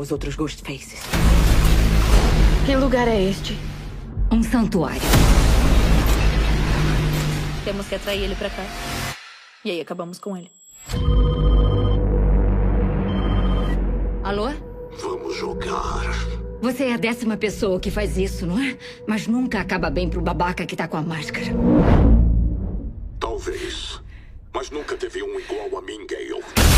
[0.00, 1.00] os outros Ghostfaces.
[2.64, 3.56] Que lugar é este?
[4.32, 5.02] Um santuário.
[7.64, 8.64] Temos que atrair ele pra cá.
[9.64, 10.50] E aí acabamos com ele.
[14.24, 14.48] Alô?
[15.02, 16.14] Vamos jogar.
[16.62, 18.78] Você é a décima pessoa que faz isso, não é?
[19.06, 21.46] Mas nunca acaba bem pro babaca que tá com a máscara.
[23.18, 24.00] Talvez.
[24.52, 26.69] Mas nunca teve um igual a mim, Gale.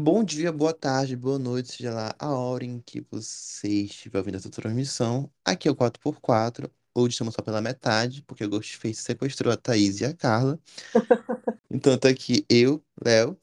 [0.00, 4.36] Bom dia, boa tarde, boa noite, seja lá a hora em que você estiver ouvindo
[4.36, 5.28] essa transmissão.
[5.44, 6.70] Aqui é o 4x4.
[6.94, 10.56] Hoje estamos só pela metade, porque o Ghostface sequestrou a Thaís e a Carla.
[11.68, 13.36] Então tá aqui eu, Léo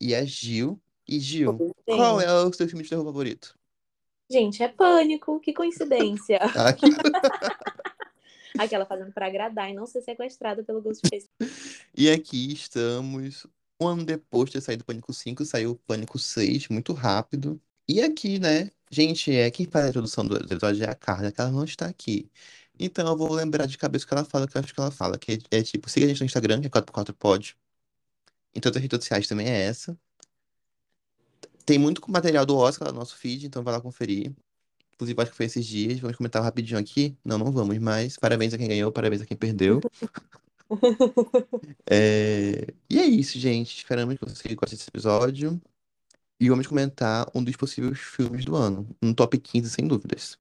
[0.00, 0.78] e a Gil.
[1.06, 3.56] E Gil, qual é o seu filme de terror favorito?
[4.28, 6.38] Gente, é pânico, que coincidência.
[6.66, 6.86] Aqui.
[8.58, 11.30] Aquela fazendo pra agradar e não ser sequestrada pelo Ghostface.
[11.96, 13.46] E aqui estamos.
[13.82, 17.60] Um ano depois de ter saído o Pânico 5, saiu o Pânico 6, muito rápido.
[17.88, 18.70] E aqui, né?
[18.90, 21.86] Gente, é quem faz a introdução do episódio é a Carla, que ela não está
[21.86, 22.30] aqui.
[22.78, 24.90] Então eu vou lembrar de cabeça o que ela fala, que eu acho que ela
[24.92, 25.18] fala.
[25.18, 27.56] Que é, é tipo, siga a gente no Instagram, que é 4x4pod.
[28.54, 29.98] Em todas as redes sociais também é essa.
[31.66, 34.32] Tem muito material do Oscar no nosso feed, então vai lá conferir.
[34.94, 35.98] Inclusive, acho que foi esses dias.
[36.00, 37.16] Vamos comentar rapidinho aqui.
[37.24, 38.16] Não, não vamos mais.
[38.16, 39.80] Parabéns a quem ganhou, parabéns a quem perdeu.
[41.90, 43.76] É, E é isso, gente.
[43.76, 45.60] Esperamos que vocês gostem desse episódio.
[46.40, 48.88] E vamos comentar um dos possíveis filmes do ano.
[49.02, 50.38] Um top 15, sem dúvidas.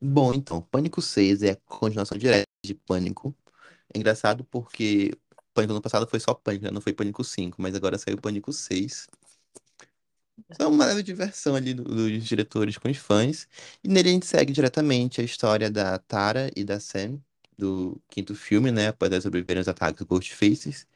[0.00, 3.34] Bom, então, Pânico 6 é a continuação direta de Pânico.
[3.94, 5.12] É engraçado porque
[5.54, 6.70] Pânico no passado foi só Pânico, né?
[6.70, 9.08] não foi Pânico 5, mas agora saiu Pânico 6.
[10.58, 13.48] É uma leve diversão ali do- dos diretores com os fãs.
[13.82, 17.18] E nele a gente segue diretamente a história da Tara e da Sam,
[17.58, 18.88] do quinto filme, né?
[18.88, 20.86] Após elas sobreviverem aos ataques do Ghostfaces,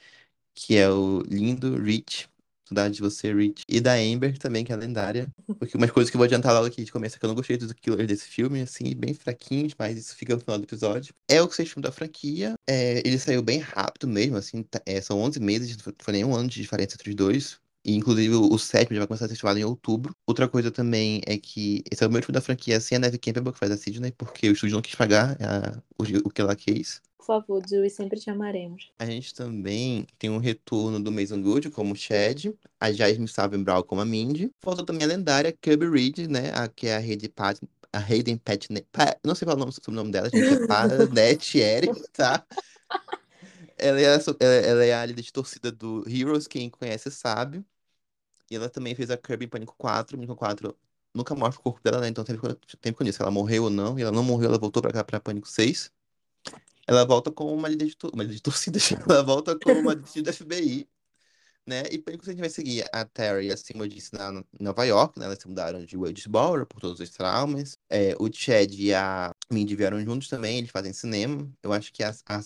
[0.54, 2.28] que é o lindo Rich.
[2.68, 3.64] Saudade de você, Rich.
[3.68, 5.32] E da Amber também, que é lendária.
[5.58, 7.34] Porque umas coisas que eu vou adiantar logo aqui de começo é que eu não
[7.36, 11.14] gostei dos killers desse filme, assim, bem fraquinhos, mas isso fica no final do episódio.
[11.28, 12.54] É o sexto filme da franquia.
[12.68, 16.24] É, ele saiu bem rápido mesmo, assim, tá- é, são 11 meses, não foi nem
[16.24, 17.60] um ano de diferença entre os dois.
[17.84, 20.14] E, inclusive, o, sétimo já vai começar a ser festival em outubro.
[20.26, 23.18] Outra coisa também é que esse é o meu filme da franquia sem a Neve
[23.18, 26.40] Campbell, que faz a Sidney, porque o estúdio não quis pagar a- o, o que
[26.40, 27.00] ela quis.
[27.16, 28.90] Por favor, Dewey, sempre te amaremos.
[28.98, 32.46] A gente também tem um retorno do Mason Good como Chad,
[32.80, 34.50] a Jasmine Savenbrow como a Mindy.
[34.60, 36.50] Falta também a lendária Kirby Reed, né?
[36.54, 37.58] A, que é a Hayden Pat,
[37.92, 40.52] a Hayden Patne, Pa- não sei o nome, sobre o nome dela, gente.
[40.54, 42.44] É Panete Eric, tá?
[43.80, 47.64] Ela é, a, ela, é a líder de torcida do Heroes, quem conhece sabe.
[48.50, 50.16] E ela também fez a Kirby em Pânico 4.
[50.16, 50.76] Pânico 4
[51.14, 52.08] nunca mostra o corpo dela, né?
[52.08, 52.36] Então tem
[52.80, 53.22] tempo com isso.
[53.22, 53.98] Ela morreu ou não.
[53.98, 55.92] E ela não morreu, ela voltou pra cá pra Pânico 6.
[56.86, 58.78] Ela volta como uma líder de, uma líder de torcida.
[59.08, 60.88] Ela volta como uma líder do FBI.
[61.66, 61.84] Né?
[61.90, 64.84] E Pânico 6 a gente vai seguir a Terry, assim como eu disse, na Nova
[64.84, 65.26] York, né?
[65.26, 67.78] Elas se mudaram de Wadesboro por todos os traumas.
[67.88, 71.50] É, o Chad e a Mindy vieram juntos também, eles fazem cinema.
[71.62, 72.40] Eu acho que a, a,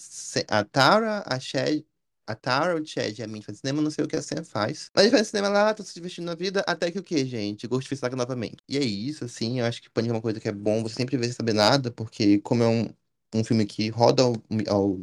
[0.48, 1.84] a Tara, a Chad,
[2.26, 4.44] a Tara, o Chad e a Mindy fazem cinema, não sei o que a Sam
[4.44, 4.90] faz.
[4.94, 7.66] Mas eles fazem cinema lá, estão se divertindo na vida, até que o que, gente?
[7.66, 8.56] Ghostface Saga novamente.
[8.68, 10.94] E é isso, assim, eu acho que Pânico é uma coisa que é bom você
[10.96, 12.88] sempre ver sem saber nada, porque como é um,
[13.34, 14.34] um filme que roda ao,
[14.68, 14.98] ao,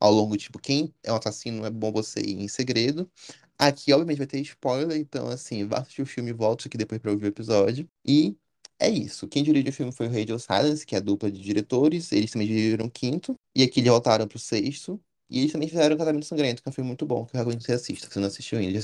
[0.00, 3.10] ao longo, tipo, quem é o assassino, é bom você ir em segredo.
[3.58, 7.00] Aqui, obviamente, vai ter spoiler, então, assim, vá assistir o filme e volte aqui depois
[7.00, 7.88] pra ouvir o episódio.
[8.04, 8.36] E
[8.80, 9.26] é isso.
[9.26, 12.12] Quem dirigiu o filme foi o Radio Silence, que é a dupla de diretores.
[12.12, 13.34] Eles também dirigiram o quinto.
[13.54, 15.00] E aqui eles voltaram pro sexto.
[15.28, 17.38] E eles também fizeram o Casamento Sangrento, que é um filme muito bom, que eu
[17.38, 18.80] recomendo que você assista, se você não assistiu ainda.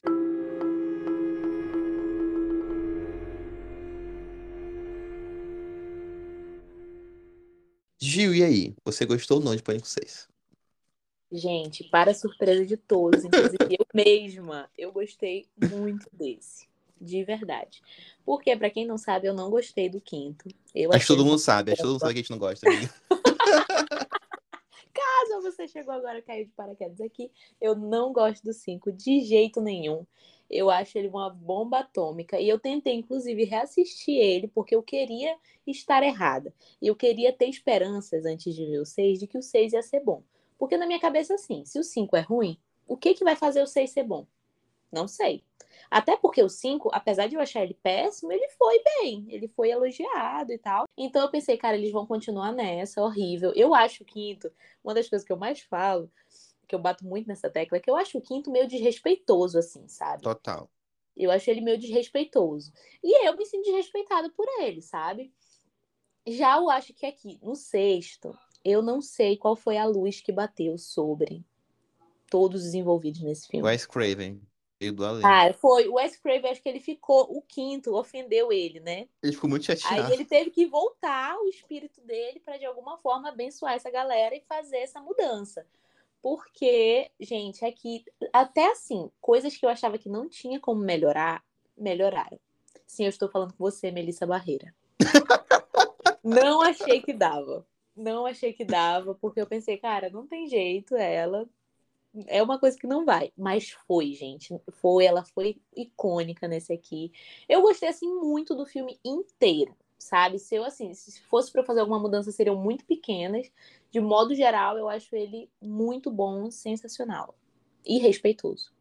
[8.01, 8.75] Gil, e aí?
[8.85, 10.29] Você gostou ou não de Pânico 6?
[11.33, 16.67] Gente, para surpresa de todos, inclusive eu mesma, eu gostei muito desse.
[17.05, 17.83] De verdade.
[18.25, 20.49] Porque, pra quem não sabe, eu não gostei do quinto.
[20.75, 22.39] Eu Acho que todo mundo sabe, acho que todo mundo sabe que a gente não
[22.39, 22.67] gosta.
[24.95, 27.31] Caso você chegou agora, caiu de paraquedas aqui,
[27.61, 30.07] eu não gosto do 5 de jeito nenhum.
[30.49, 32.39] Eu acho ele uma bomba atômica.
[32.39, 35.37] E eu tentei, inclusive, reassistir ele, porque eu queria
[35.67, 36.55] estar errada.
[36.81, 39.83] E eu queria ter esperanças antes de ver o 6 de que o 6 ia
[39.83, 40.23] ser bom.
[40.59, 43.63] Porque na minha cabeça, assim, se o 5 é ruim, o que, que vai fazer
[43.63, 44.27] o 6 ser bom?
[44.95, 45.43] Não sei.
[45.91, 49.27] Até porque o 5, apesar de eu achar ele péssimo, ele foi bem.
[49.29, 50.87] Ele foi elogiado e tal.
[50.97, 53.53] Então eu pensei, cara, eles vão continuar nessa, horrível.
[53.55, 54.51] Eu acho o quinto,
[54.83, 56.11] uma das coisas que eu mais falo,
[56.67, 59.87] que eu bato muito nessa tecla, é que eu acho o quinto meio desrespeitoso, assim,
[59.89, 60.23] sabe?
[60.23, 60.71] Total.
[61.17, 62.73] Eu acho ele meio desrespeitoso.
[63.03, 65.33] E eu me sinto desrespeitada por ele, sabe?
[66.27, 70.33] Já eu acho que aqui, no sexto, eu não sei qual foi a luz que
[70.33, 71.45] bateu sobre
[72.29, 73.65] todos os envolvidos nesse filme.
[73.65, 74.41] Wes Craven.
[74.93, 75.25] Do além.
[75.25, 75.89] Ah, foi.
[75.89, 79.09] O Wes Craven, acho que ele ficou, o quinto, ofendeu ele, né?
[79.23, 80.03] Ele ficou muito chateado.
[80.03, 84.35] Aí ele teve que voltar o espírito dele para de alguma forma abençoar essa galera
[84.35, 85.67] e fazer essa mudança.
[86.21, 91.45] Porque, gente, é que até assim, coisas que eu achava que não tinha como melhorar,
[91.77, 92.41] melhoraram.
[92.87, 94.75] Sim, eu estou falando com você, Melissa Barreira.
[96.23, 97.67] não achei que dava.
[97.97, 101.49] Não achei que dava, porque eu pensei, cara, não tem jeito, ela
[102.27, 104.55] é uma coisa que não vai, mas foi, gente.
[104.73, 107.13] Foi, ela foi icônica nesse aqui.
[107.49, 110.39] Eu gostei assim muito do filme inteiro, sabe?
[110.39, 113.51] Se eu assim, se fosse para fazer alguma mudança seriam muito pequenas.
[113.91, 117.35] De modo geral, eu acho ele muito bom, sensacional
[117.85, 118.73] e respeitoso.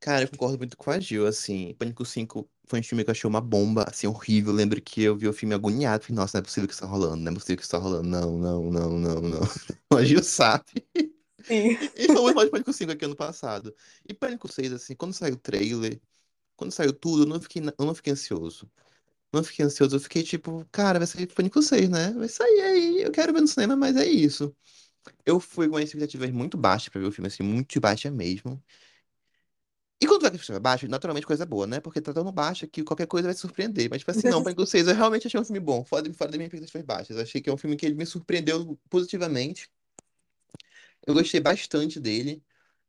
[0.00, 1.74] Cara, eu concordo muito com a Gil, assim.
[1.78, 4.52] Pânico 5 foi um filme que eu achei uma bomba, assim, horrível.
[4.52, 6.04] Eu lembro que eu vi o filme agoniado.
[6.04, 7.78] Falei, nossa, não é possível que isso tá rolando, não é possível que isso tá
[7.78, 8.08] rolando.
[8.08, 9.40] Não, não, não, não, não.
[9.98, 10.86] A Gil sabe.
[11.42, 11.78] Sim.
[11.96, 13.74] E falamos mais de Pânico 5 aqui ano passado.
[14.08, 16.00] E Pânico 6, assim, quando saiu o trailer,
[16.56, 18.70] quando saiu tudo, eu não fiquei, eu não fiquei ansioso.
[19.32, 22.12] Não fiquei ansioso, eu fiquei tipo, cara, vai sair Pânico 6, né?
[22.12, 24.54] Vai sair aí, eu quero ver no cinema, mas é isso.
[25.26, 28.62] Eu fui com uma expectativa muito baixa pra ver o filme, assim, muito baixa mesmo.
[30.00, 31.80] E quando vai com baixa, naturalmente coisa boa, né?
[31.80, 33.88] Porque tá tão baixa que qualquer coisa vai te surpreender.
[33.90, 36.38] Mas, tipo assim, não, Pânico 6 eu realmente achei um filme bom, fora, fora das
[36.38, 37.16] minhas expectativas baixas.
[37.16, 39.68] Achei que é um filme que ele me surpreendeu positivamente.
[41.08, 42.44] Eu gostei bastante dele.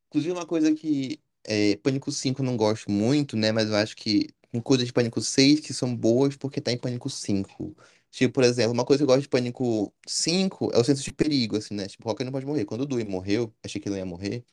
[0.10, 3.52] Inclusive, uma coisa que é, Pânico 5 eu não gosto muito, né?
[3.52, 6.78] Mas eu acho que tem coisas de Pânico 6 que são boas porque tá em
[6.80, 7.76] Pânico 5.
[8.12, 11.14] Tipo, por exemplo, uma coisa que eu gosto de Pânico 5 é o senso de
[11.14, 11.88] perigo, assim, né?
[11.88, 12.66] Tipo, qualquer não pode morrer.
[12.66, 14.46] Quando o Dewey morreu, achei que ele não ia morrer.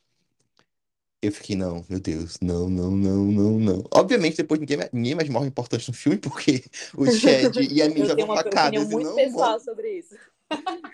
[1.23, 3.85] Eu fiquei, não, meu Deus, não, não, não, não, não.
[3.93, 6.63] Obviamente, depois ninguém, ninguém mais morre importante no filme, porque
[6.97, 9.59] o Chad e a Eu já tenho vão uma facadas opinião e muito não pessoal
[9.59, 9.65] morrem.
[9.65, 10.15] sobre isso.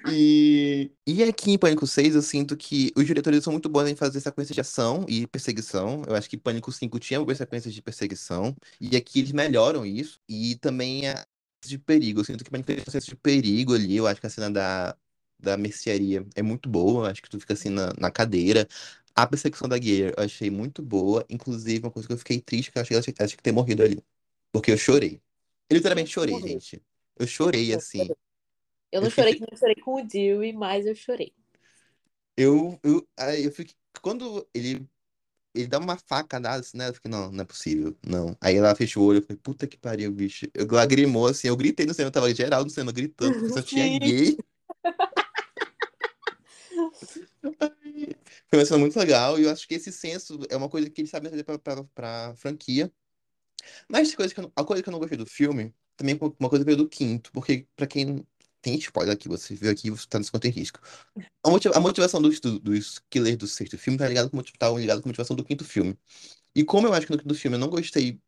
[0.05, 3.95] E, e aqui em Pânico 6, eu sinto que os diretores são muito bons em
[3.95, 6.03] fazer sequências de ação e perseguição.
[6.07, 8.57] Eu acho que Pânico 5 tinha boas sequências de perseguição.
[8.81, 10.21] E aqui eles melhoram isso.
[10.29, 11.25] E também a
[11.65, 12.21] de perigo.
[12.21, 13.97] Eu sinto que Pânico tem um senso de perigo ali.
[13.97, 14.97] Eu acho que a cena da,
[15.39, 17.07] da mercearia é muito boa.
[17.07, 18.67] Eu acho que tu fica assim na, na cadeira.
[19.15, 21.25] A perseguição da Gear eu achei muito boa.
[21.31, 23.83] Inclusive, uma coisa que eu fiquei triste, que eu achei ela tinha que ter morrido
[23.83, 24.03] ali.
[24.53, 25.21] Porque eu chorei.
[25.71, 26.83] Eu literalmente chorei, gente.
[27.19, 28.09] Eu chorei, assim.
[28.93, 31.33] Eu não Eu chorei fiquei- que nem chorei com o Dewey, mas eu chorei.
[32.37, 33.75] Eu, eu, aí eu fiquei.
[34.01, 34.87] Quando ele,
[35.55, 36.89] ele dá uma facada assim, né?
[36.89, 38.37] Eu fiquei, não, não é possível, não.
[38.41, 40.47] Aí ela fechou o olho, eu falei, puta que pariu, bicho.
[40.55, 43.63] Eu lagrimou assim, eu gritei no cinema, eu tava geral no cinema gritando, porque só
[43.63, 44.37] tinha gay.
[48.49, 51.01] Foi uma cena muito legal, e eu acho que esse senso é uma coisa que
[51.01, 52.93] eles sabem fazer pra, pra, pra franquia.
[53.89, 56.49] Mas coisa que eu não- a coisa que eu não gostei do filme, também uma
[56.51, 58.27] coisa veio do quinto, porque pra quem
[58.63, 60.81] tem spoiler aqui, você viu aqui, você tá nesse contexto risco.
[61.45, 64.71] A, motiva- a motivação dos, do- dos killers do sexto filme tá ligado com, tá
[64.71, 65.99] ligado com a motivação do quinto filme.
[66.55, 68.21] E como eu acho que no quinto filme eu não gostei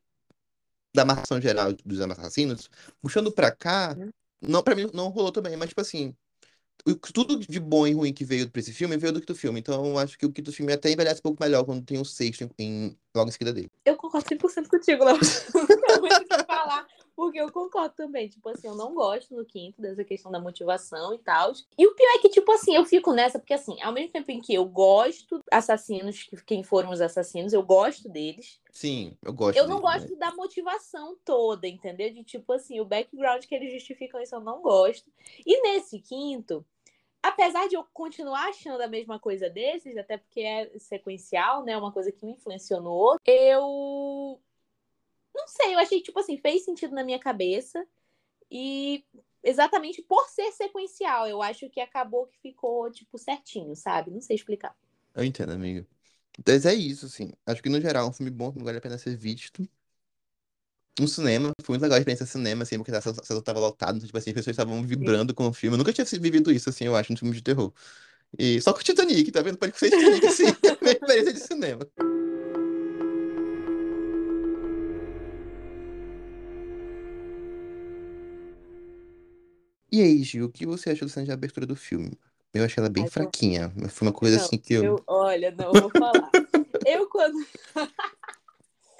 [0.94, 2.70] da amarração geral dos assassinos,
[3.00, 3.96] puxando pra cá,
[4.40, 6.14] não, pra mim não rolou também, mas tipo assim,
[7.12, 9.58] tudo de bom e ruim que veio pra esse filme veio do quinto filme.
[9.60, 12.04] Então eu acho que o quinto filme até envelhece um pouco melhor quando tem o
[12.04, 13.70] sexto em, em- logo em seguida dele.
[13.84, 15.18] Eu concordo 100% contigo, Léo.
[16.64, 18.28] Falar, porque eu concordo também.
[18.28, 21.52] Tipo assim, eu não gosto no quinto dessa questão da motivação e tal.
[21.78, 24.30] E o pior é que, tipo assim, eu fico nessa, porque assim, ao mesmo tempo
[24.30, 28.60] em que eu gosto assassinos, que- quem foram os assassinos, eu gosto deles.
[28.72, 32.12] Sim, eu gosto Eu não dele, gosto da motivação toda, entendeu?
[32.12, 35.10] De tipo assim, o background que eles justificam isso eu não gosto.
[35.46, 36.64] E nesse quinto,
[37.22, 41.76] apesar de eu continuar achando a mesma coisa desses, até porque é sequencial, né?
[41.76, 44.40] Uma coisa que um influenciou no outro, eu
[45.34, 47.84] não sei, eu achei que, tipo assim, fez sentido na minha cabeça.
[48.50, 49.04] E
[49.42, 54.10] exatamente por ser sequencial, eu acho que acabou que ficou, tipo, certinho, sabe?
[54.10, 54.76] Não sei explicar.
[55.14, 55.86] Eu entendo, amigo.
[56.46, 57.30] Mas é isso, assim.
[57.46, 59.68] Acho que no geral é um filme bom que vale a pena ser visto.
[60.98, 64.06] No cinema, foi muito legal a experiência cinema, assim, porque a sala tava lotada, então,
[64.06, 65.74] tipo assim, as pessoas estavam vibrando com o filme.
[65.74, 67.72] Eu nunca tinha vivido isso, assim, eu acho, num filme de terror.
[68.38, 69.58] E só com o Titanic, tá vendo?
[69.58, 70.50] Pode ser Titanic, assim, é
[70.90, 72.13] a experiência de cinema.
[79.94, 82.18] E aí, Gil, o que você achou da cena de abertura do filme?
[82.52, 83.72] Eu achei ela bem Ai, fraquinha.
[83.90, 84.82] Foi uma coisa Não, assim que eu.
[84.82, 86.30] Eu, olha, não, eu vou falar.
[86.84, 87.36] eu quando.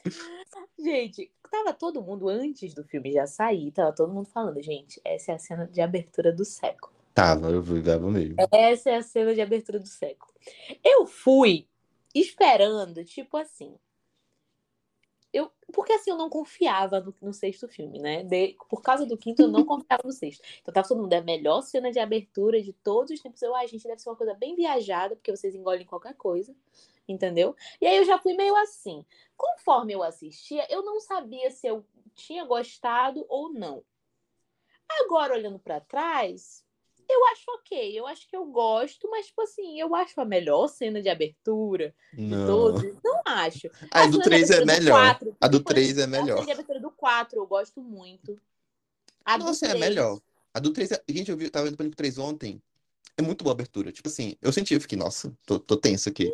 [0.79, 5.33] gente, tava todo mundo, antes do filme já sair, tava todo mundo falando, gente, essa
[5.33, 6.95] é a cena de abertura do século.
[7.13, 8.37] Tava, eu tava mesmo.
[8.53, 10.33] Essa é a cena de abertura do século.
[10.85, 11.67] Eu fui
[12.15, 13.75] esperando, tipo assim.
[15.35, 18.23] Eu, porque assim, eu não confiava no, no sexto filme, né?
[18.23, 20.43] De- por causa do quinto, eu não confiava no sexto.
[20.63, 23.43] Então tava todo mundo, é a melhor cena de abertura de todos os tempos.
[23.43, 26.55] Eu, ai, gente, deve ser uma coisa bem viajada, porque vocês engolem qualquer coisa,
[27.09, 27.57] entendeu?
[27.81, 29.05] E aí eu já fui meio assim.
[29.37, 33.85] Conforme eu assistia, eu não sabia se eu tinha gostado ou não.
[34.89, 36.64] Agora, olhando pra trás,
[37.09, 37.99] eu acho ok.
[37.99, 41.95] Eu acho que eu gosto, mas, tipo assim, eu acho a melhor cena de abertura
[42.13, 42.47] de Não.
[42.47, 42.83] todos.
[43.05, 43.69] Não acho.
[43.91, 45.01] A do cena de 3 é do melhor.
[45.01, 46.35] quatro, A do por exemplo, 3 é A melhor.
[46.37, 48.41] cena de abertura do 4 eu gosto muito.
[49.25, 50.21] A do Nossa, é a 3, melhor.
[50.53, 51.03] A do 3 é...
[51.09, 52.63] Gente, eu vi, tava vendo Pânico 3 ontem.
[53.17, 53.93] É muito boa a abertura.
[53.93, 56.31] Tipo assim, eu senti, eu fiquei, nossa, tô, tô tenso aqui.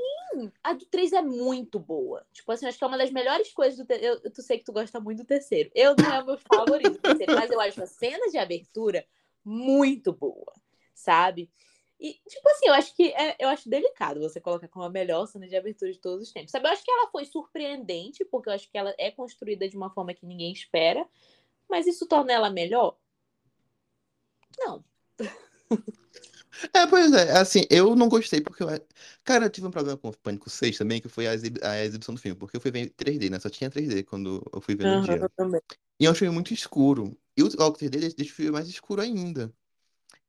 [0.65, 2.25] A do 3 é muito boa.
[2.33, 4.21] Tipo assim, acho que é uma das melhores coisas do terceiro.
[4.25, 5.71] Eu, tu sei que tu gosta muito do terceiro.
[5.75, 9.05] Eu não é o meu favorito do terceiro, mas eu acho a cena de abertura
[9.45, 10.53] muito boa,
[11.01, 11.51] sabe?
[11.99, 15.27] E, tipo assim, eu acho que é, eu acho delicado você colocar como a melhor
[15.27, 16.51] cena de abertura de todos os tempos.
[16.51, 16.67] Sabe?
[16.67, 19.91] Eu acho que ela foi surpreendente, porque eu acho que ela é construída de uma
[19.91, 21.07] forma que ninguém espera.
[21.69, 22.97] Mas isso torna ela melhor?
[24.59, 24.85] Não.
[26.75, 28.69] É, pois é, assim, eu não gostei porque eu.
[29.25, 31.83] Cara, eu tive um problema com o Pânico 6 também, que foi a, exibi- a
[31.85, 33.39] exibição do filme, porque eu fui ver em 3D, né?
[33.39, 35.29] Só tinha 3D quando eu fui ver no dia.
[35.37, 35.61] também.
[35.99, 37.17] E eu achei muito escuro.
[37.37, 39.53] E o óculos 3D deixa deixa o filme mais escuro ainda.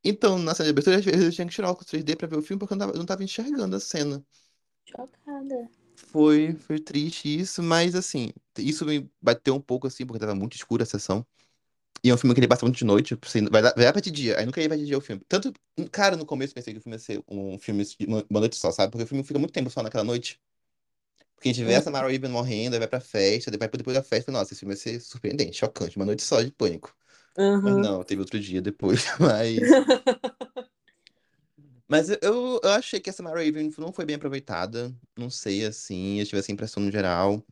[0.03, 2.27] Então, na cena de abertura, às vezes eu tinha que tirar o óculos 3D pra
[2.27, 4.23] ver o filme, porque eu não tava, eu não tava enxergando a cena.
[4.85, 5.69] Chocada.
[5.95, 10.55] Foi, foi triste isso, mas assim, isso me bateu um pouco assim, porque tava muito
[10.55, 11.25] escura a sessão.
[12.03, 13.93] E é um filme que ele passa muito de noite, assim, vai dar, vai dar
[13.93, 15.21] pra de dia, aí nunca ia pra de dia o filme.
[15.27, 15.53] Tanto,
[15.91, 18.55] cara, no começo eu pensei que o filme ia ser um filme de uma, noite
[18.55, 18.91] só, sabe?
[18.91, 20.41] Porque o filme fica muito tempo só naquela noite.
[21.35, 24.03] Porque a gente vê essa Mara Raven morrendo, aí vai pra festa, depois, depois da
[24.03, 26.95] festa, nossa, esse filme vai ser surpreendente, chocante, uma noite só de pânico.
[27.35, 27.81] Mas Uhum.
[27.81, 29.59] não, teve outro dia depois, mas...
[31.87, 36.19] Mas eu, eu achei que essa Mara Raven não foi bem aproveitada, não sei, assim,
[36.19, 37.43] eu tive essa impressão no geral.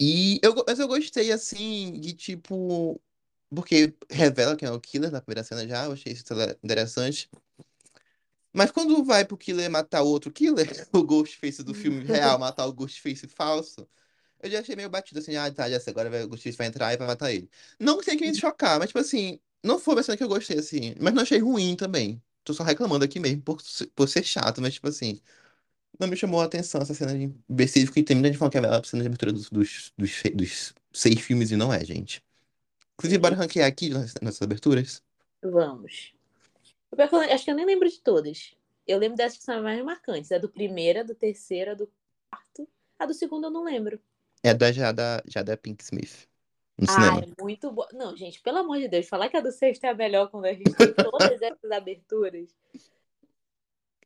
[0.00, 3.00] E eu, mas eu gostei, assim, de tipo.
[3.50, 6.24] Porque revela quem é o killer na primeira cena já, eu achei isso
[6.62, 7.30] interessante.
[8.52, 12.66] Mas quando vai pro killer matar o outro killer, o Ghostface do filme real matar
[12.66, 13.88] o Ghostface falso,
[14.42, 16.66] eu já achei meio batido assim, ah, tá, já sei, agora vai- o Ghostface vai
[16.68, 17.50] entrar e vai matar ele.
[17.78, 20.28] Não que tenha que me chocar, mas tipo assim, não foi uma cena que eu
[20.28, 22.22] gostei, assim, mas não achei ruim também.
[22.44, 23.58] Tô só reclamando aqui mesmo por,
[23.94, 25.20] por ser chato, mas tipo assim,
[25.98, 28.58] não me chamou a atenção essa cena de específica e tem muita gente falando que
[28.58, 32.22] é a cena de abertura dos, dos, dos, dos seis filmes e não é, gente.
[32.94, 35.02] Inclusive, bora ranquear aqui nas- nessas aberturas.
[35.42, 36.12] Vamos.
[36.98, 38.56] É que eu acho que eu nem lembro de todas.
[38.86, 40.32] Eu lembro dessas que são as mais marcantes.
[40.32, 41.90] A do primeiro, a do terceiro, a do
[42.30, 42.68] quarto.
[42.98, 44.00] A do segundo eu não lembro.
[44.42, 46.28] É da Jada, Jada Pink Smith.
[46.78, 47.20] No Ah, cinema.
[47.20, 47.88] é muito boa.
[47.92, 50.44] Não, gente, pelo amor de Deus, falar que a do sexto é a melhor quando
[50.44, 52.48] a gente tem todas essas aberturas.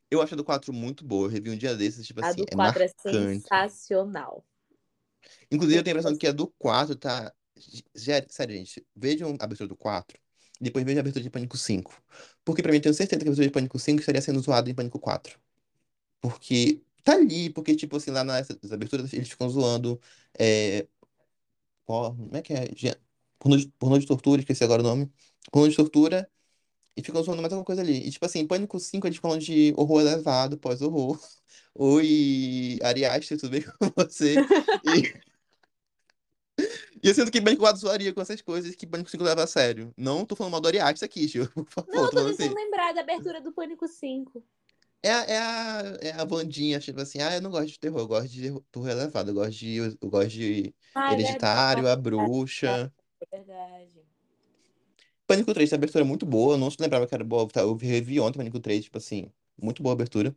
[0.09, 1.27] Eu acho a do 4 muito boa.
[1.27, 3.41] Eu revi um dia desses, tipo A assim, do é quatro é marcante.
[3.41, 4.43] sensacional.
[5.51, 7.33] Inclusive, eu tenho a impressão que a do 4 tá.
[7.95, 10.19] Sério, gente, vejam a abertura do 4
[10.59, 12.01] e depois vejam a abertura de Pânico 5.
[12.43, 14.69] Porque pra mim, eu tenho certeza que a abertura de Pânico 5 estaria sendo zoada
[14.69, 15.39] em Pânico 4.
[16.21, 19.99] Porque tá ali, porque, tipo assim, lá nas aberturas eles ficam zoando.
[20.39, 20.87] É...
[21.85, 22.67] qual- Como é que é?
[23.39, 25.11] Pornô de, pornô de tortura, esqueci agora o nome.
[25.51, 26.29] Pornô de tortura.
[26.97, 28.07] E ficam zoando mais alguma coisa ali.
[28.07, 31.19] E, tipo assim, Pânico 5 eles falam de horror elevado, pós-horror.
[31.75, 34.45] Oi, Ari Aster, tudo bem com você?
[34.83, 35.13] E,
[37.01, 39.47] e eu sinto que Pânico 4 zoaria com essas coisas que Pânico 5 leva a
[39.47, 39.93] sério.
[39.97, 41.87] Não tô falando mal do Ari Aster aqui, tio, por favor.
[41.87, 42.49] Não, eu tô tô falando assim.
[42.49, 44.43] tentando lembrar da abertura do Pânico 5.
[45.03, 47.99] É, a- é, a, é a Wandinha, tipo assim, ah, eu não gosto de terror,
[47.99, 51.99] eu gosto de terror elevado, eu gosto de, eu gosto de Ah, é Hereditário, verdade,
[51.99, 52.93] A Bruxa.
[53.21, 53.89] é verdade.
[55.27, 58.19] Pânico 3 tem abertura muito boa, eu não se lembrava que era boa, eu revi
[58.19, 59.29] ontem Pânico 3, tipo assim,
[59.61, 60.35] muito boa abertura.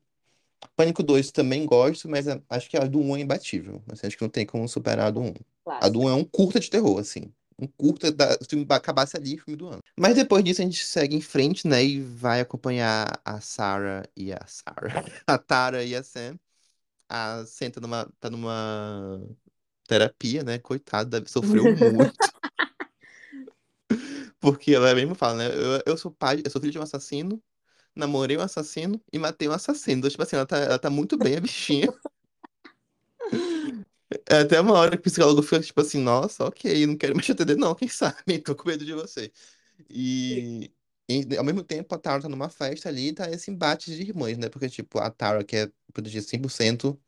[0.76, 4.16] Pânico 2 também gosto, mas a- acho que a do 1 é imbatível, assim, acho
[4.16, 5.34] que não tem como superar a do 1.
[5.80, 6.00] A do Clássico.
[6.00, 7.32] 1 é um curta de terror, assim.
[7.58, 9.80] Um curta, da, se o filme acabasse ali, filme do ano.
[9.98, 11.82] Mas depois disso a gente segue em frente, né?
[11.82, 15.04] E vai acompanhar a Sarah e a Sarah.
[15.26, 16.38] A Tara e a Sam.
[17.08, 19.20] A Sam tá numa, tá numa
[19.86, 20.58] terapia, né?
[20.58, 22.14] Coitada, sofreu muito.
[24.40, 25.46] Porque ela mesmo fala, né?
[25.48, 27.42] Eu, eu sou pai, eu sou filho de um assassino,
[27.94, 29.98] namorei um assassino e matei um assassino.
[29.98, 31.92] Então, tipo assim, ela tá, ela tá muito bem, a bichinha.
[34.28, 37.26] É até uma hora que o psicólogo fica tipo assim, nossa, ok, não quero mais
[37.26, 38.38] te atender, não, quem sabe?
[38.40, 39.32] Tô com medo de você.
[39.90, 40.70] E,
[41.08, 44.02] e, ao mesmo tempo a Tara tá numa festa ali e tá esse embate de
[44.02, 44.48] irmãs, né?
[44.48, 46.98] Porque, tipo, a Tara quer proteger 100%,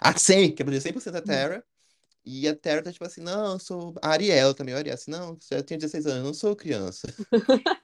[0.00, 1.64] a Sam quer proteger 100% a Tara,
[2.24, 5.10] e a Tara tá tipo assim, não, eu sou a Ariel também, a Ariel assim,
[5.10, 7.08] não, já tenho 16 anos, eu não sou criança.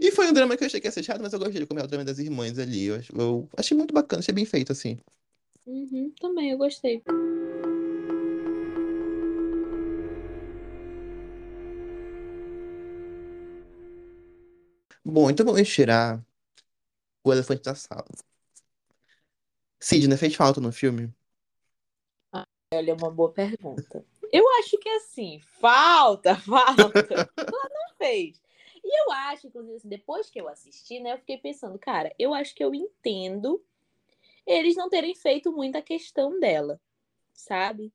[0.00, 1.66] E foi um drama que eu achei que ia ser chato, mas eu gostei de
[1.66, 2.84] como é o drama das irmãs ali.
[2.86, 4.98] Eu, eu achei muito bacana, achei bem feito, assim.
[5.66, 7.02] Uhum, também, eu gostei.
[15.04, 16.24] Bom, então vamos tirar
[17.24, 18.04] o elefante da sala.
[19.78, 21.12] Sidney fez falta no filme?
[22.32, 24.04] Ah, olha, é uma boa pergunta.
[24.32, 27.14] Eu acho que é assim, falta, falta.
[27.36, 28.40] Ela não fez.
[28.82, 32.32] E eu acho, inclusive, assim, depois que eu assisti, né, eu fiquei pensando, cara, eu
[32.32, 33.62] acho que eu entendo
[34.46, 36.80] eles não terem feito muita questão dela,
[37.32, 37.92] sabe?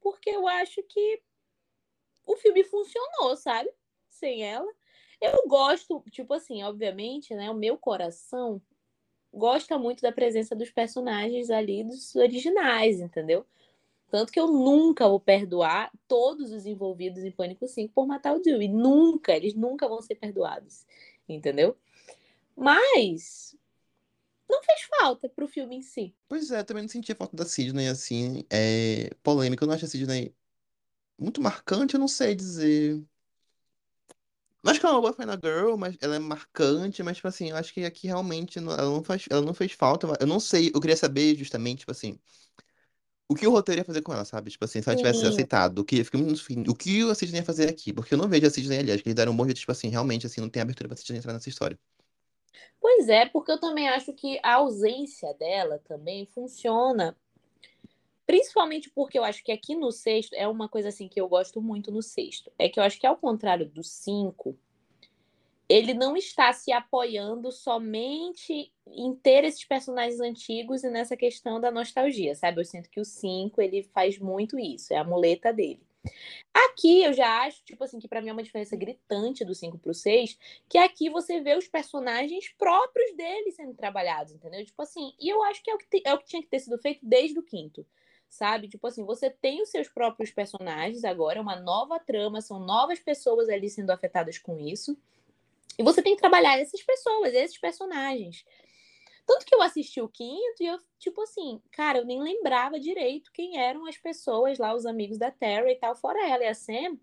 [0.00, 1.22] Porque eu acho que
[2.26, 3.70] o filme funcionou, sabe?
[4.08, 4.70] Sem ela.
[5.20, 7.50] Eu gosto, tipo assim, obviamente, né?
[7.50, 8.60] O meu coração
[9.32, 13.46] gosta muito da presença dos personagens ali dos originais, entendeu?
[14.10, 18.40] Tanto que eu nunca vou perdoar todos os envolvidos em Pânico 5 por matar o
[18.40, 18.68] Dewey.
[18.68, 20.84] Nunca, eles nunca vão ser perdoados.
[21.28, 21.76] Entendeu?
[22.56, 23.56] Mas
[24.50, 26.14] não fez falta pro filme em si.
[26.28, 29.64] Pois é, também não sentia falta da Sidney, assim, é polêmica.
[29.64, 30.34] Eu não acho a Sidney
[31.18, 33.04] muito marcante, eu não sei dizer.
[34.62, 37.28] Eu acho que ela é uma boa Final Girl, mas ela é marcante, mas, tipo
[37.28, 40.06] assim, eu acho que aqui realmente não- ela não faz, ela não fez falta.
[40.20, 42.18] Eu não sei, eu queria saber justamente, tipo assim,
[43.28, 44.50] o que o roteiro ia fazer com ela, sabe?
[44.50, 45.26] Tipo assim, se ela tivesse Sim.
[45.26, 46.00] aceitado, o que,
[46.68, 47.92] o que a Sidney ia fazer aqui?
[47.92, 49.72] Porque eu não vejo a Sidney ali, acho que eles deram um bom jeito, tipo
[49.72, 51.78] assim, realmente, assim, não tem abertura pra Sidney entrar nessa história.
[52.80, 57.16] Pois é, porque eu também acho que a ausência dela também funciona.
[58.26, 61.60] Principalmente porque eu acho que aqui no sexto é uma coisa assim que eu gosto
[61.60, 62.50] muito no sexto.
[62.58, 64.56] É que eu acho que ao contrário do cinco,
[65.70, 71.70] ele não está se apoiando somente em ter esses personagens antigos e nessa questão da
[71.70, 72.60] nostalgia, sabe?
[72.60, 75.80] Eu sinto que o 5 ele faz muito isso, é a muleta dele.
[76.52, 79.78] Aqui eu já acho, tipo assim, que pra mim é uma diferença gritante do 5
[79.78, 80.38] pro 6,
[80.68, 84.64] que aqui você vê os personagens próprios dele sendo trabalhados, entendeu?
[84.64, 86.48] Tipo assim, e eu acho que é o que, te- é o que tinha que
[86.48, 87.86] ter sido feito desde o quinto,
[88.28, 88.68] sabe?
[88.68, 92.98] Tipo assim, você tem os seus próprios personagens agora, é uma nova trama, são novas
[92.98, 94.96] pessoas ali sendo afetadas com isso.
[95.78, 98.44] E você tem que trabalhar essas pessoas, esses personagens.
[99.30, 103.30] Tanto que eu assisti o quinto e eu, tipo assim, cara, eu nem lembrava direito
[103.30, 106.54] quem eram as pessoas lá, os amigos da Terra e tal, fora ela e a
[106.54, 106.98] Sam,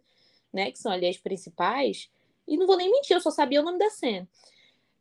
[0.51, 2.12] né, que são ali as principais.
[2.45, 4.28] E não vou nem mentir, eu só sabia o nome da Sam.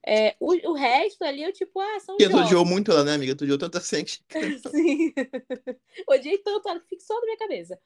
[0.07, 3.15] É, o, o resto ali, eu, tipo, ah, são E tu odiou muito ela, né,
[3.15, 3.35] amiga?
[3.35, 4.21] Tu odiou tanto assim que...
[4.71, 5.13] Sim.
[6.09, 7.77] Odiei tanto, ela que fixou na minha cabeça.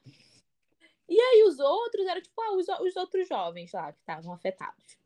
[1.09, 5.00] E aí os outros eram tipo ah, os, os outros jovens lá que estavam afetados.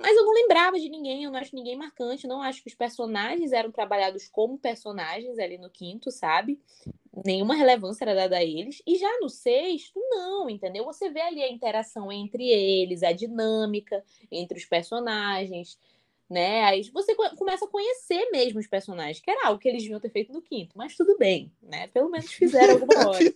[0.00, 2.74] Mas eu não lembrava de ninguém, eu não acho ninguém marcante, não acho que os
[2.74, 6.58] personagens eram trabalhados como personagens ali no quinto, sabe?
[7.24, 8.80] Nenhuma relevância era dada a eles.
[8.86, 10.84] E já no sexto, não, entendeu?
[10.84, 15.78] Você vê ali a interação entre eles, a dinâmica entre os personagens,
[16.30, 16.62] né?
[16.64, 20.00] Aí você co- começa a conhecer mesmo os personagens, que era algo que eles deviam
[20.00, 21.88] ter feito no quinto, mas tudo bem, né?
[21.88, 23.34] Pelo menos fizeram alguma hora.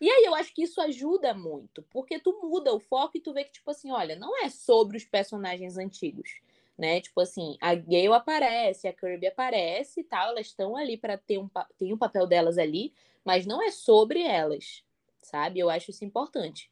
[0.00, 3.32] E aí eu acho que isso ajuda muito, porque tu muda o foco e tu
[3.32, 6.40] vê que, tipo assim, olha, não é sobre os personagens antigos,
[6.78, 7.00] né?
[7.00, 11.38] Tipo assim, a Gale aparece, a Kirby aparece e tal, elas estão ali para ter
[11.38, 12.92] um, tem um papel delas ali,
[13.24, 14.82] mas não é sobre elas,
[15.22, 15.60] sabe?
[15.60, 16.70] Eu acho isso importante.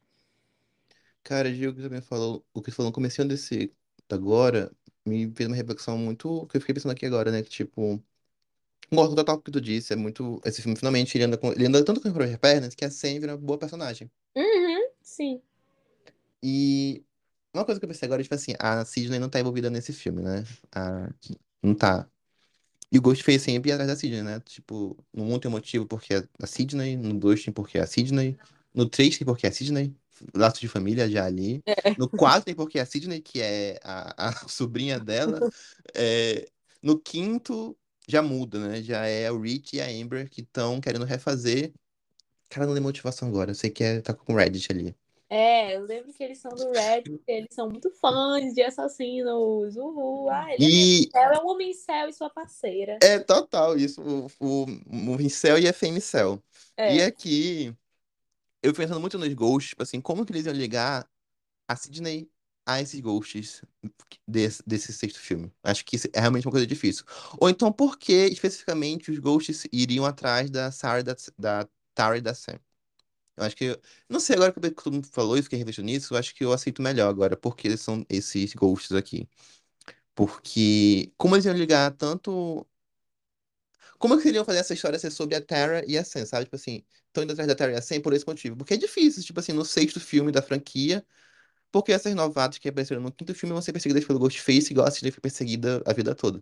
[1.23, 3.75] Cara, Gil, o que você também falou, o que falou no comecinho desse
[4.11, 4.71] agora,
[5.05, 8.03] me fez uma reflexão muito, que eu fiquei pensando aqui agora, né, que tipo,
[8.94, 11.52] concordo total com o que tu disse, é muito, esse filme finalmente, ele anda, com,
[11.52, 14.11] ele anda tanto com as pernas que a Sam vira uma boa personagem.
[14.37, 15.42] Uhum, sim.
[16.42, 17.02] E
[17.52, 19.92] uma coisa que eu pensei agora é, tipo assim, a Sidney não tá envolvida nesse
[19.92, 21.11] filme, né, a,
[21.62, 22.09] não tá.
[22.92, 26.14] E o Ghostface sempre ia atrás da Sidney, né, tipo, no 1 tem motivo porque
[26.14, 28.37] é a Sidney, no 2 tem porque é a Sidney,
[28.74, 29.94] no 3 tem porque é a Sidney,
[30.35, 31.62] laço de família já ali.
[31.98, 35.40] No 4 tem porque é a Sidney, que é a, a sobrinha dela.
[35.94, 36.48] É,
[36.83, 37.76] no quinto
[38.09, 38.83] já muda, né?
[38.83, 41.73] Já é o Rich e a Amber que estão querendo refazer.
[42.51, 43.51] Cara, não lembro motivação agora.
[43.53, 44.97] Eu sei que é, tá com o Reddit ali.
[45.29, 49.77] É, eu lembro que eles são do Reddit, eles são muito fãs de assassinos.
[49.77, 50.31] Uhul.
[50.31, 52.99] Ah, ele E é um homem céu e sua parceira.
[53.03, 54.01] é total isso.
[54.03, 54.67] O, o,
[55.17, 56.43] o Incel e a Femicel.
[56.79, 57.07] E É.
[57.07, 57.75] aqui,
[58.62, 61.09] eu pensando muito nos ghosts, tipo assim, como que eles iam ligar
[61.69, 62.31] a Sidney
[62.66, 63.62] a esses ghosts
[64.27, 65.53] desse, desse sexto filme?
[65.62, 67.05] Acho que é realmente uma coisa difícil.
[67.38, 72.20] Ou então, por que especificamente os ghosts iriam atrás da Sarah, da, da Tara e
[72.20, 72.59] da Sam?
[73.37, 73.79] Eu acho que.
[74.09, 76.53] Não sei, agora que todo mundo falou e fiquei refletindo nisso, eu acho que eu
[76.53, 79.29] aceito melhor agora, porque eles são esses ghosts aqui.
[80.14, 81.12] Porque.
[81.16, 82.66] Como eles iam ligar tanto.
[83.98, 86.27] Como é que eles iam fazer essa história ser sobre a Tara e a Sam,
[86.27, 86.44] sabe?
[86.44, 88.57] Tipo assim, estão indo atrás da Tara e a Sam por esse motivo.
[88.57, 91.05] Porque é difícil, tipo assim, no sexto filme da franquia,
[91.75, 94.93] porque essas novatas que apareceram no quinto filme vão ser perseguidas pelo Ghostface, igual a
[94.93, 96.41] Sidney foi perseguida a vida toda.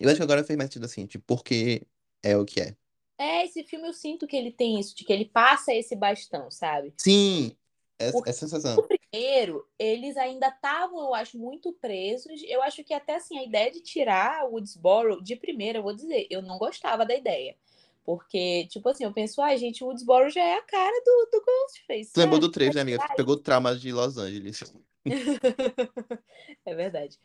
[0.00, 1.86] Eu acho que agora fez mais sentido assim, tipo, porque
[2.24, 2.76] é o que é.
[3.16, 6.50] É, esse filme eu sinto que ele tem isso, de que ele passa esse bastão,
[6.50, 6.92] sabe?
[6.96, 7.56] Sim,
[7.96, 8.74] essa, Porque essa sensação.
[8.74, 12.42] No primeiro, eles ainda estavam, eu acho, muito presos.
[12.48, 15.94] Eu acho que até assim, a ideia de tirar o Woodsboro, de primeira, eu vou
[15.94, 17.54] dizer, eu não gostava da ideia.
[18.04, 21.44] Porque, tipo assim, eu penso, ai, gente, o Woodsboro já é a cara do, do
[21.44, 22.12] Ghostface.
[22.12, 22.48] Tu lembrou sabe?
[22.48, 22.98] do 3, né, amiga?
[23.08, 24.72] Tu pegou trauma de Los Angeles.
[26.64, 27.18] É verdade.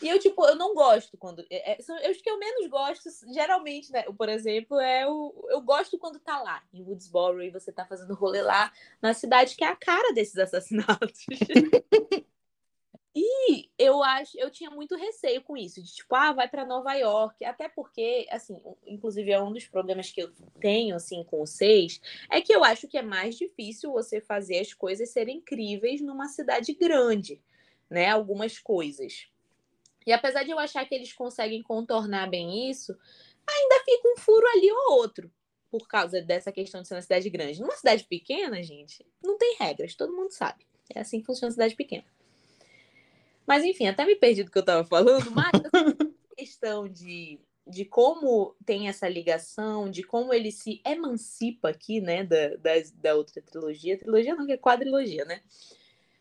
[0.00, 1.44] E eu, tipo, eu não gosto quando.
[1.50, 4.04] É, é, são, eu acho que eu menos gosto, geralmente, né?
[4.16, 5.34] Por exemplo, é o.
[5.48, 9.56] Eu gosto quando tá lá, em Woodsboro, e você tá fazendo rolê lá na cidade
[9.56, 11.26] que é a cara desses assassinatos.
[13.18, 16.92] E eu acho, eu tinha muito receio com isso, de tipo, ah, vai para Nova
[16.92, 21.46] York, até porque, assim, inclusive é um dos problemas que eu tenho assim com o
[21.46, 21.98] 6,
[22.30, 26.28] é que eu acho que é mais difícil você fazer as coisas serem incríveis numa
[26.28, 27.40] cidade grande,
[27.88, 28.10] né?
[28.10, 29.28] Algumas coisas.
[30.06, 32.94] E apesar de eu achar que eles conseguem contornar bem isso,
[33.48, 35.32] ainda fica um furo ali ou outro,
[35.70, 37.62] por causa dessa questão de ser uma cidade grande.
[37.62, 40.66] Numa cidade pequena, gente, não tem regras, todo mundo sabe.
[40.94, 42.04] É assim que funciona a cidade pequena.
[43.46, 45.52] Mas enfim, até me perdi do que eu estava falando, mas
[46.32, 52.24] a questão de, de como tem essa ligação, de como ele se emancipa aqui, né,
[52.24, 53.98] da, da, da outra trilogia.
[53.98, 55.42] Trilogia não, que é quadrilogia, né?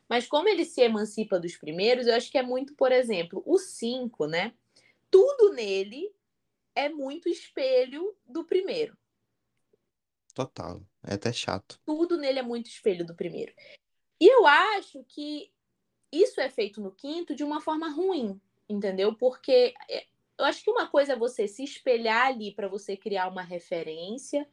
[0.08, 3.58] Mas como ele se emancipa dos primeiros, eu acho que é muito, por exemplo, o
[3.58, 4.54] 5, né?
[5.10, 6.14] Tudo nele
[6.76, 8.96] é muito espelho do primeiro.
[10.34, 10.82] Total.
[11.02, 11.80] É até chato.
[11.86, 13.54] Tudo nele é muito espelho do primeiro.
[14.20, 15.52] E eu acho que
[16.21, 19.13] isso é feito no quinto de uma forma ruim, entendeu?
[19.13, 20.06] Porque é,
[20.38, 24.47] eu acho que uma coisa é você se espelhar ali para você criar uma referência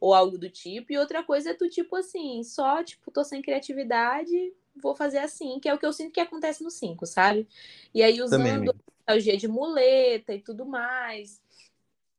[0.00, 3.42] ou algo do tipo, e outra coisa é tu, tipo assim, só, tipo, tô sem
[3.42, 7.48] criatividade, vou fazer assim, que é o que eu sinto que acontece no 5, sabe?
[7.92, 8.72] E aí usando
[9.08, 11.42] nostalgia de muleta e tudo mais.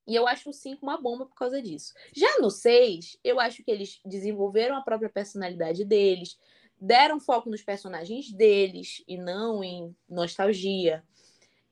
[0.06, 1.94] E eu acho o 5 uma bomba por causa disso.
[2.14, 6.38] Já no 6, eu acho que eles desenvolveram a própria personalidade deles,
[6.80, 11.04] deram foco nos personagens deles e não em nostalgia.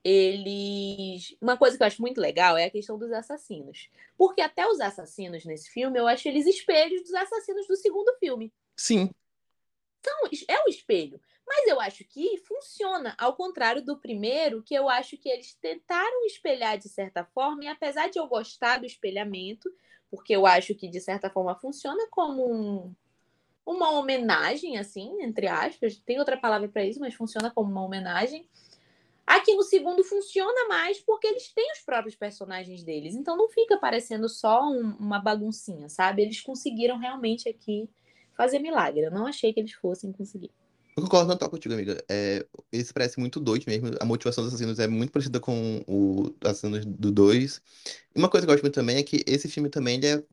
[0.03, 1.35] Eles.
[1.41, 3.89] Uma coisa que eu acho muito legal é a questão dos assassinos.
[4.17, 8.53] Porque até os assassinos nesse filme, eu acho eles espelhos dos assassinos do segundo filme.
[8.75, 9.09] Sim.
[9.99, 11.19] Então, é um espelho.
[11.45, 16.25] Mas eu acho que funciona, ao contrário do primeiro, que eu acho que eles tentaram
[16.25, 19.69] espelhar de certa forma, e apesar de eu gostar do espelhamento,
[20.09, 22.95] porque eu acho que de certa forma funciona como um,
[23.67, 25.97] uma homenagem, assim, entre aspas.
[25.97, 28.47] Tem outra palavra para isso, mas funciona como uma homenagem.
[29.25, 33.13] Aqui no segundo funciona mais porque eles têm os próprios personagens deles.
[33.13, 36.21] Então não fica parecendo só um, uma baguncinha, sabe?
[36.21, 37.89] Eles conseguiram realmente aqui
[38.37, 39.01] fazer milagre.
[39.01, 40.49] Eu não achei que eles fossem conseguir.
[40.95, 42.01] Eu concordo total contigo, amiga.
[42.09, 43.91] É, eles parecem muito doidos mesmo.
[43.99, 47.61] A motivação dos assassinos é muito parecida com o assassinos do 2.
[48.15, 50.23] E uma coisa que eu gosto muito também é que esse filme também é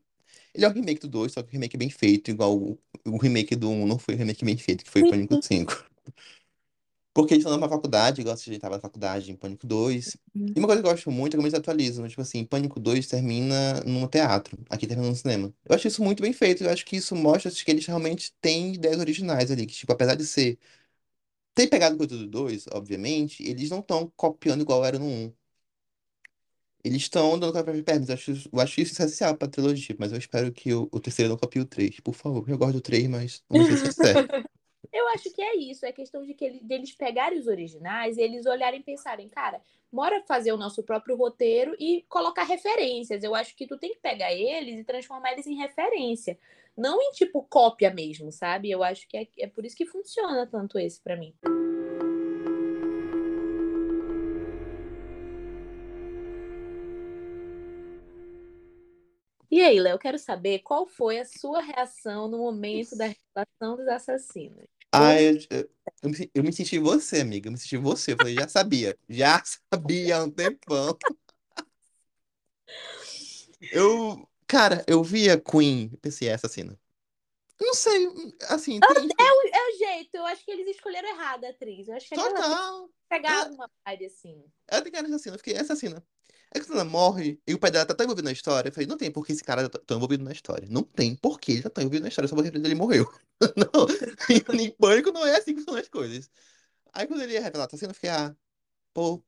[0.55, 3.17] ele é o remake do 2, só que o remake bem feito, igual o, o
[3.17, 5.85] remake do 1 não foi o remake bem feito, que foi o Pânico 5.
[7.13, 10.17] Porque eles estão na faculdade, igual você estava na faculdade em Pânico 2.
[10.35, 10.47] Uhum.
[10.53, 12.05] E uma coisa que eu gosto muito é como eles atualizam.
[12.09, 15.53] Tipo assim, Pânico 2 termina no teatro, aqui termina no cinema.
[15.63, 16.65] Eu acho isso muito bem feito.
[16.65, 19.65] Eu acho que isso mostra que eles realmente têm ideias originais ali.
[19.65, 20.59] Que, tipo, apesar de ser.
[21.53, 25.33] Ter pegado coisa do 2, obviamente, eles não estão copiando igual era no 1.
[26.85, 28.09] Eles estão dando café pernas.
[28.09, 31.29] Eu acho, eu acho isso essencial pra trilogia, mas eu espero que o, o terceiro
[31.29, 31.99] não copie o 3.
[31.99, 34.29] Por favor, eu gosto do 3, mas não sei se é certo.
[34.93, 38.21] Eu acho que é isso, é questão de que ele, deles pegarem os originais e
[38.21, 39.59] eles olharem e pensarem, cara,
[39.91, 43.21] bora fazer o nosso próprio roteiro e colocar referências.
[43.21, 46.37] Eu acho que tu tem que pegar eles e transformar eles em referência,
[46.77, 48.71] não em tipo cópia mesmo, sabe?
[48.71, 51.33] Eu acho que é, é por isso que funciona tanto esse para mim.
[59.55, 63.77] E aí, Léo, eu quero saber qual foi a sua reação no momento da revelação
[63.77, 64.65] dos assassinos.
[64.91, 65.69] Ah, eu, eu,
[66.03, 67.47] eu, me, eu me senti você, amiga.
[67.47, 68.11] Eu me senti você.
[68.11, 68.97] Eu falei, já sabia.
[69.07, 69.41] Já
[69.73, 70.97] sabia há um tempão.
[73.71, 76.77] Eu, cara, eu via Queen, pensei, é assassina.
[77.57, 78.09] Não sei,
[78.49, 79.07] assim, tem...
[79.07, 79.54] É
[79.85, 81.87] jeito, eu acho que eles escolheram errado a atriz.
[81.87, 82.89] Eu acho que aquela Total.
[83.09, 84.43] pegava uma vibe assim.
[84.67, 85.35] Ela tem cara de assassina.
[85.35, 86.03] Eu fiquei, é assassina.
[86.53, 88.73] É que quando ela morre e o pai dela tá tão envolvido na história, eu
[88.73, 90.67] falei, não tem por que esse cara tá tão envolvido na história.
[90.69, 93.11] Não tem por que ele tá tão envolvido na história, só porque ele morreu.
[93.57, 96.29] não, em pânico não é assim que funcionam as coisas.
[96.93, 98.35] Aí quando ele ia revelar assassino, eu fiquei, ah,
[98.93, 99.21] pô,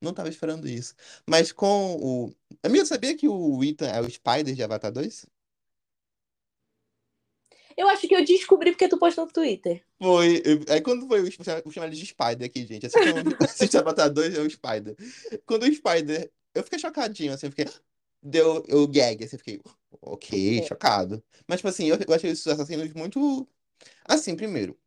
[0.00, 0.94] não tava esperando isso.
[1.28, 2.34] Mas com o.
[2.62, 5.26] Amigo, sabia que o Ethan é o Spider de Avatar 2?
[7.76, 9.84] Eu acho que eu descobri porque tu postou no Twitter.
[10.00, 10.42] Foi.
[10.44, 11.24] eu- Aí quando foi o.
[11.64, 12.86] Vou chamar ele de Spider aqui, gente.
[12.86, 14.96] Assim como assiste Avatar 2 é o Spider.
[15.44, 16.30] Quando o Spider.
[16.54, 17.66] Eu fiquei chocadinho, assim, eu fiquei.
[18.22, 19.60] Deu eu gag, assim, eu fiquei.
[20.00, 20.62] Ok, É.
[20.62, 21.22] chocado.
[21.46, 23.46] Mas, tipo assim, eu, eu achei esses assassinos muito
[24.06, 24.78] Assim, primeiro,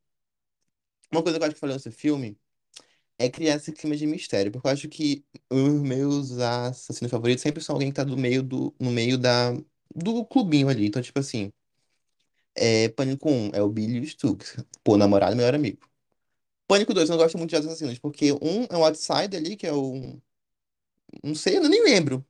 [1.12, 2.38] uma coisa que eu acho que falhou nesse filme
[3.18, 7.64] é criar esse clima de mistério, porque eu acho que os meus assassinos favoritos sempre
[7.64, 9.54] são alguém que tá do meio do, no meio da,
[9.96, 10.88] do clubinho ali.
[10.88, 11.52] Então, tipo assim,
[12.56, 14.46] é, Pânico 1 é o Billy e o Stuck.
[14.84, 15.80] Pô, namorado e melhor amigo.
[16.68, 19.68] Pânico 2 eu não gosto muito de assassinos, porque um é um outsider ali, que
[19.68, 20.20] é o.
[21.24, 22.26] Não sei, eu nem lembro.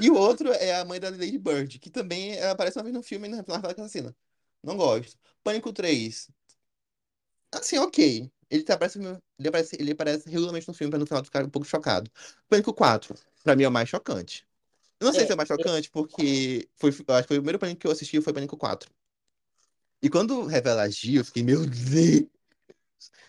[0.00, 3.02] E o outro é a mãe da Lady Bird, que também aparece uma vez no
[3.02, 4.16] filme e na Fala Assassina.
[4.62, 5.18] Não gosto.
[5.44, 6.28] Pânico 3.
[7.52, 8.30] Assim, ok.
[8.50, 11.50] Ele, tá, aparece, ele, aparece, ele aparece regularmente no filme pra no final ficar um
[11.50, 12.10] pouco chocado.
[12.48, 14.46] Pânico 4, pra mim é o mais chocante.
[15.00, 17.40] Eu não sei É, se é o mais chocante, porque foi, acho que foi o
[17.42, 18.90] primeiro Pânico que eu assisti foi Pânico 4.
[20.02, 22.28] E quando revela a Gia, eu fiquei, meu Deus.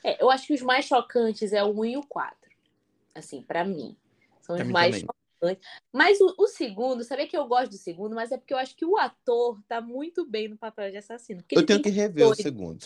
[0.03, 2.38] É, eu acho que os mais chocantes é o 1 e o 4.
[3.15, 3.97] Assim, pra mim.
[4.41, 5.10] São Pra os mim mais também.
[5.41, 5.67] chocantes.
[5.91, 8.75] Mas o, o segundo, sabia que eu gosto do segundo, mas é porque eu acho
[8.75, 11.43] que o ator tá muito bem no papel de assassino.
[11.49, 12.41] Eu tenho que rever o doido.
[12.41, 12.86] segundo.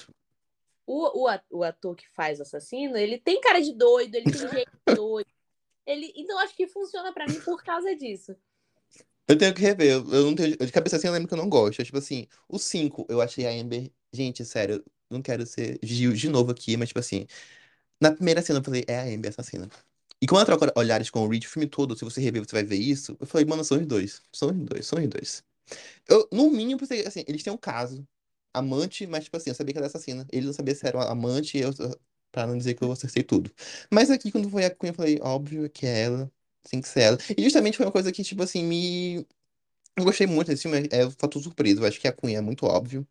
[0.85, 4.49] O, o, o ator que faz o assassino, ele tem cara de doido, ele tem
[4.49, 5.29] jeito doido.
[5.85, 8.35] Ele, então acho que funciona pra mim por causa disso.
[9.33, 9.91] Eu tenho que rever.
[9.91, 11.81] Eu, eu não tenho, de cabeça assim, eu lembro que eu não gosto.
[11.81, 13.91] É, tipo assim, o 5, eu achei a Amber.
[14.11, 17.25] Gente, sério, eu não quero ser Gil de novo aqui, mas tipo assim.
[18.01, 19.69] Na primeira cena eu falei, é a Amber assassina.
[20.21, 22.53] E quando ela troca olhares com o Reed, o filme todo, se você rever, você
[22.55, 23.17] vai ver isso.
[23.19, 24.21] Eu falei, mano, são os dois.
[24.33, 25.43] São os dois, são os dois.
[26.09, 28.07] Eu, no mínimo, pensei, assim, eles têm um caso.
[28.53, 30.27] Amante, mas tipo assim, eu sabia que era assassina.
[30.31, 31.71] Ele não sabia se era amante, eu,
[32.31, 33.51] pra não dizer que eu acertei tudo.
[33.91, 36.32] Mas aqui, quando foi a Queen, eu falei, óbvio que é ela.
[36.69, 37.17] Tem que ser.
[37.37, 39.27] E justamente foi uma coisa que, tipo assim, me.
[39.97, 41.81] Eu gostei muito desse filme, é o fator surpresa.
[41.81, 43.07] Eu acho que a Queen é muito óbvio.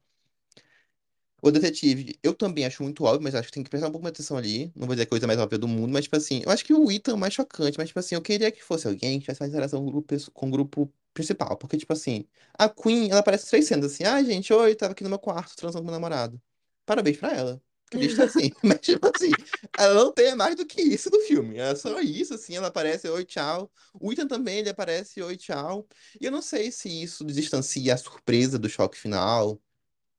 [1.44, 4.04] O detetive, eu também acho muito óbvio, mas acho que tem que prestar um pouco
[4.04, 4.72] mais atenção ali.
[4.76, 6.72] Não vou dizer a coisa mais óbvia do mundo, mas, tipo assim, eu acho que
[6.72, 9.40] o Ethan é mais chocante, mas, tipo assim, eu queria que fosse alguém que tivesse
[9.40, 11.56] mais interação com o grupo, com o grupo principal.
[11.56, 12.24] Porque, tipo assim,
[12.56, 15.56] a Queen, ela aparece três cenas assim, ah, gente, oi, tava aqui no meu quarto
[15.56, 16.40] transando com meu namorado.
[16.86, 17.60] Parabéns pra ela.
[17.92, 18.50] Queria estar assim.
[18.64, 19.31] Mas, tipo assim,
[19.78, 21.59] ela não tem mais do que isso do filme.
[21.59, 23.70] É só isso, assim, ela aparece, oi, tchau.
[24.00, 25.87] O Ethan também, ele aparece, oi, tchau.
[26.20, 29.61] E eu não sei se isso distancia a surpresa do choque final.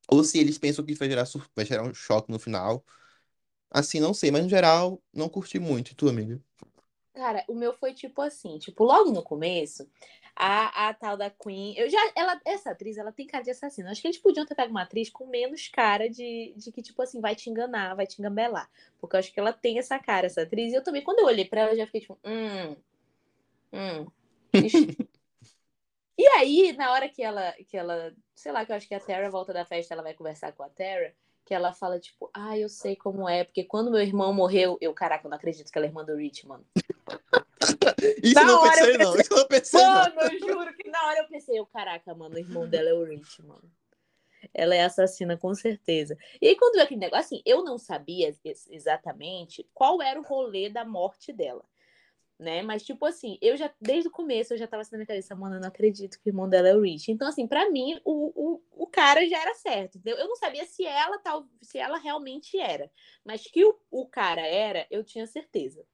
[0.09, 2.85] Ou se eles pensam que vai gerar, sur- vai gerar um choque no final.
[3.71, 5.91] Assim, não sei, mas no geral, não curti muito.
[5.93, 6.41] E tu, amiga?
[7.13, 9.87] Cara, o meu foi tipo assim, tipo, logo no começo,
[10.35, 13.91] a, a tal da Queen, eu já, ela, essa atriz, ela tem cara de assassina.
[13.91, 16.99] Acho que eles podiam ter pego uma atriz com menos cara de, de que, tipo
[17.03, 18.67] assim, vai te enganar, vai te engambelar.
[18.99, 20.73] Porque eu acho que ela tem essa cara, essa atriz.
[20.73, 22.75] E eu também, quando eu olhei pra ela, eu já fiquei tipo, hum,
[23.73, 24.07] hum.
[26.17, 28.99] E aí, na hora que ela, que ela, sei lá, que eu acho que a
[28.99, 31.15] Tara volta da festa, ela vai conversar com a Tara,
[31.45, 34.93] que ela fala, tipo, ah, eu sei como é, porque quando meu irmão morreu, eu,
[34.93, 36.65] caraca, eu não acredito que ela é irmã do Rich, mano.
[38.23, 39.15] Isso Na eu não hora eu pensei, não.
[39.15, 39.93] Isso eu não pensei, não.
[39.93, 42.93] Mano, eu juro que na hora eu pensei, eu, caraca, mano, o irmão dela é
[42.93, 43.63] o Rich, mano.
[44.53, 46.17] Ela é assassina, com certeza.
[46.41, 50.23] E aí, quando veio aquele negócio, assim, eu não sabia ex- exatamente qual era o
[50.23, 51.63] rolê da morte dela.
[52.39, 52.61] Né?
[52.61, 55.35] Mas, tipo assim, eu já, desde o começo, eu já tava assim na minha cabeça,
[55.35, 57.11] mano, eu não acredito que o irmão dela é o Rich.
[57.11, 59.97] Então, assim, pra mim, o, o, o cara já era certo.
[59.97, 60.17] Entendeu?
[60.17, 62.91] Eu não sabia se ela tal, se ela realmente era.
[63.23, 65.85] Mas que o, o cara era, eu tinha certeza.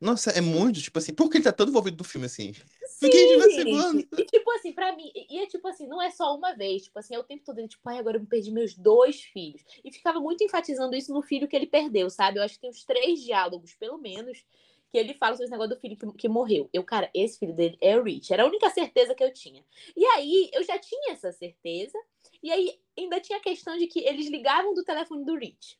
[0.00, 2.54] Nossa, é muito, tipo assim, por que ele tá todo envolvido no filme assim?
[2.98, 3.36] Fiquei, Sim,
[3.72, 4.00] mano.
[4.00, 4.08] gente.
[4.18, 6.84] E tipo assim, pra mim, e e é tipo assim, não é só uma vez,
[6.84, 9.62] tipo assim, é o tempo todo ele, tipo, ai, agora eu perdi meus dois filhos.
[9.84, 12.38] E ficava muito enfatizando isso no filho que ele perdeu, sabe?
[12.38, 14.42] Eu acho que tem uns três diálogos, pelo menos,
[14.90, 16.68] que ele fala sobre esse negócio do filho que, que morreu.
[16.72, 18.32] Eu, cara, esse filho dele é o Rich.
[18.32, 19.64] Era a única certeza que eu tinha.
[19.96, 21.98] E aí, eu já tinha essa certeza.
[22.42, 25.78] E aí, ainda tinha a questão de que eles ligavam do telefone do Rich.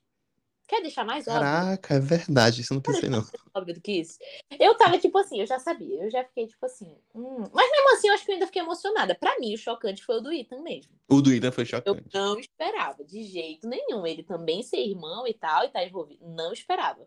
[0.70, 1.42] Quer deixar mais óbvio?
[1.42, 3.26] Caraca, é verdade, isso eu não pensei, não.
[3.52, 4.16] óbvio do que isso.
[4.56, 6.96] Eu tava, tipo assim, eu já sabia, eu já fiquei, tipo assim.
[7.12, 7.44] hum.
[7.52, 9.16] Mas mesmo assim, eu acho que eu ainda fiquei emocionada.
[9.16, 10.92] Pra mim, o chocante foi o do Ethan mesmo.
[11.08, 12.14] O do Ethan foi Eu chocante.
[12.14, 14.06] não esperava, de jeito nenhum.
[14.06, 16.24] Ele também ser irmão e tal, e tá envolvido.
[16.28, 17.04] Não esperava.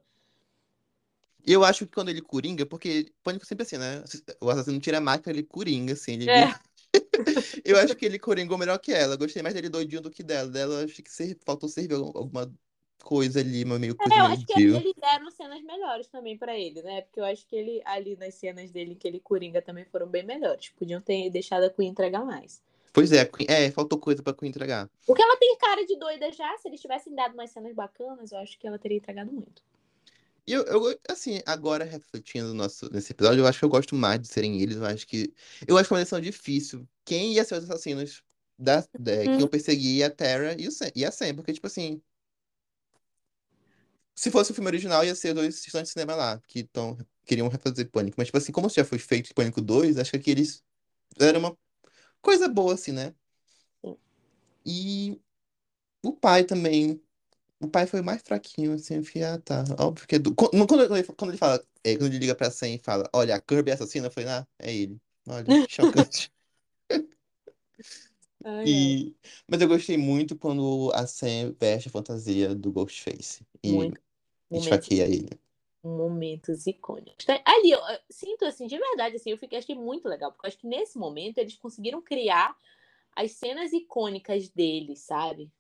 [1.45, 4.03] E eu acho que quando ele coringa, porque Pânico sempre assim, né?
[4.39, 6.13] O assassino tira a máscara, ele coringa, assim.
[6.13, 6.29] Ele...
[6.29, 6.53] É.
[7.65, 9.15] eu acho que ele coringou melhor que ela.
[9.15, 10.49] Eu Gostei mais dele doidinho do que dela.
[10.49, 12.53] Dela, acho que ser- faltou servir algum- alguma
[13.03, 14.75] coisa ali, uma meio coisa É, eu acho que Jill.
[14.77, 17.01] eles deram cenas melhores também pra ele, né?
[17.01, 20.23] Porque eu acho que ele, ali nas cenas dele, que ele coringa também foram bem
[20.23, 20.69] melhores.
[20.69, 22.62] Podiam ter deixado a Queen entregar mais.
[22.93, 24.89] Pois é, é, faltou coisa pra Queen entregar.
[25.06, 26.58] Porque ela tem cara de doida já.
[26.58, 29.62] Se eles tivessem dado mais cenas bacanas, eu acho que ela teria entregado muito.
[30.45, 33.95] E eu, eu, assim, agora refletindo no nosso, nesse episódio, eu acho que eu gosto
[33.95, 34.75] mais de serem eles.
[34.77, 35.34] Eu acho que.
[35.67, 36.88] Eu acho que é uma decisão difícil.
[37.06, 38.23] Quem ia ser os assassinos
[38.58, 39.41] da, da, que Uhum.
[39.41, 42.01] eu persegui a Terra e, o Sam, e a Sam, porque, tipo assim.
[44.15, 47.47] Se fosse o filme original, ia ser dois estudantes de cinema lá, que tão, queriam
[47.47, 48.15] refazer Pânico.
[48.17, 50.63] Mas, tipo assim, como já foi feito Pânico 2, acho que eles.
[51.19, 51.58] Era uma
[52.21, 53.15] coisa boa, assim, né?
[54.65, 55.19] E
[56.03, 57.02] o pai também.
[57.63, 59.63] O pai foi mais fraquinho, assim, eu fiquei, ah, tá.
[59.80, 60.34] Óbvio que é do...
[60.36, 63.36] Quando, quando ele, quando ele fala, é, quando ele liga pra Sam e fala, olha,
[63.36, 64.99] a Kirby é assassina, eu falei, ah, é ele.
[65.28, 66.32] Olha, chocante.
[68.43, 69.08] Ai, ai.
[69.08, 69.15] E...
[69.47, 74.02] Mas eu gostei muito quando a Sam veste a fantasia do Ghostface e Muito.
[74.52, 75.30] Esfaqueia ele.
[75.84, 77.26] momentos icônicos.
[77.26, 80.45] Tá, Ali, eu, eu sinto assim, de verdade, assim, eu fiquei, achei muito legal, porque
[80.45, 82.56] eu acho que nesse momento eles conseguiram criar
[83.15, 85.52] as cenas icônicas deles, sabe?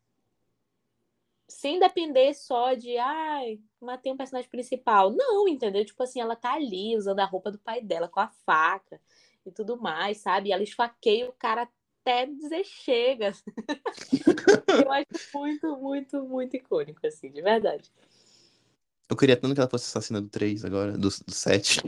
[1.53, 5.11] Sem depender só de, ai, matei um personagem principal.
[5.11, 5.85] Não, entendeu?
[5.85, 8.99] Tipo assim, ela tá ali usando a roupa do pai dela com a faca
[9.45, 10.49] e tudo mais, sabe?
[10.49, 11.69] E ela esfaqueia o cara
[12.01, 13.33] até dizer chega.
[14.83, 17.91] eu acho muito, muito, muito icônico, assim, de verdade.
[19.07, 21.81] Eu queria tanto que ela fosse assassina do 3 agora, do, do 7.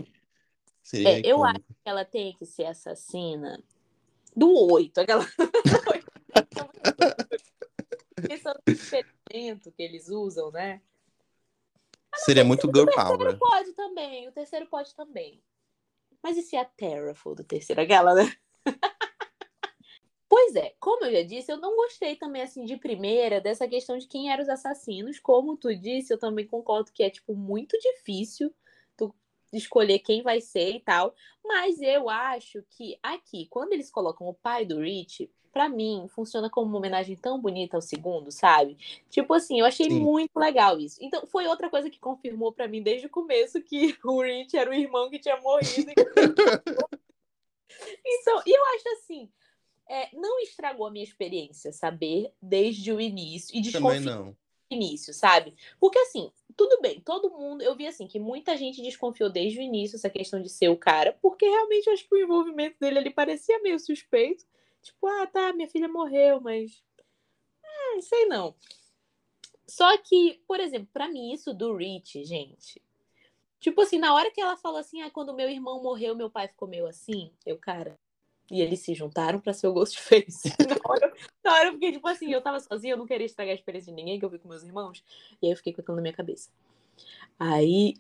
[0.84, 3.60] Seria É, eu acho que ela tem que ser assassina
[4.36, 5.00] do 8.
[5.00, 5.26] Aquela.
[8.30, 10.82] Esse é o experimento que eles usam, né?
[12.16, 13.38] Seria muito girl O terceiro power.
[13.38, 15.44] pode também, o terceiro pode também.
[16.24, 17.82] Mas e se a Terra for do terceiro?
[17.82, 18.24] Aquela, né?
[20.28, 23.98] Pois é, como eu já disse, eu não gostei também, assim, de primeira, dessa questão
[23.98, 25.20] de quem eram os assassinos.
[25.20, 28.54] Como tu disse, eu também concordo que é, tipo, muito difícil
[28.98, 29.14] tu
[29.54, 31.14] escolher quem vai ser e tal.
[31.44, 36.50] Mas eu acho que aqui, quando eles colocam o pai do Rich, pra mim, funciona
[36.50, 38.78] como uma homenagem tão bonita ao segundo, sabe?
[39.10, 40.02] Tipo assim, eu achei Sim.
[40.02, 41.00] muito legal isso.
[41.02, 44.70] Então, foi outra coisa que confirmou pra mim desde o começo que o Rich era
[44.70, 45.94] o irmão que tinha morrido.
[48.06, 49.30] Então, e eu acho assim,
[49.88, 54.26] é, não estragou a minha experiência saber desde o início e desconfiar não.
[54.26, 54.38] no
[54.70, 55.56] início, sabe?
[55.80, 59.62] Porque assim, tudo bem, todo mundo, eu vi assim que muita gente desconfiou desde o
[59.62, 63.00] início essa questão de ser o cara, porque realmente eu acho que o envolvimento dele
[63.00, 64.44] ali parecia meio suspeito.
[64.86, 66.84] Tipo, ah, tá, minha filha morreu, mas
[67.64, 68.56] hum, sei não.
[69.68, 72.80] Só que, por exemplo, pra mim isso do Rich, gente,
[73.66, 76.48] Tipo assim, na hora que ela falou assim, ah, quando meu irmão morreu, meu pai
[76.48, 77.98] ficou meio assim, eu, cara.
[78.52, 80.54] E eles se juntaram pra ser o Ghostface.
[80.70, 83.54] na, hora, na hora eu fiquei, tipo assim, eu tava sozinha, eu não queria estragar
[83.54, 85.04] a experiência de ninguém, que eu vi com meus irmãos.
[85.42, 86.52] E aí eu fiquei com aquilo na minha cabeça.
[87.40, 87.96] Aí.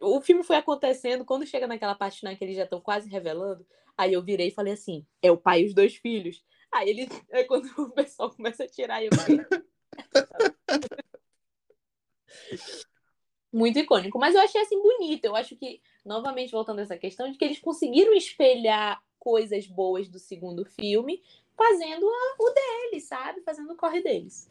[0.00, 3.66] O filme foi acontecendo, quando chega naquela parte final que eles já estão quase revelando,
[3.96, 6.42] aí eu virei e falei assim: é o pai e os dois filhos.
[6.72, 7.08] Aí ele.
[7.32, 9.38] Aí quando o pessoal começa a tirar, eu fiquei.
[13.52, 14.18] muito icônico.
[14.18, 15.24] Mas eu achei assim bonito.
[15.24, 20.08] Eu acho que, novamente, voltando a essa questão, de que eles conseguiram espelhar coisas boas
[20.08, 21.22] do segundo filme,
[21.56, 23.42] fazendo a- o deles, sabe?
[23.42, 24.48] Fazendo o corre deles.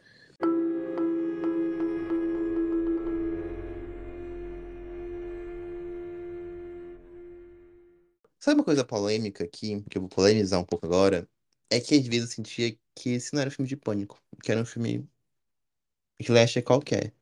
[8.42, 11.26] Sabe uma coisa polêmica aqui, que eu vou polemizar um pouco agora?
[11.70, 14.52] É que às vezes eu sentia que esse não era um filme de pânico, que
[14.52, 15.08] era um filme
[16.20, 17.14] slasher qualquer.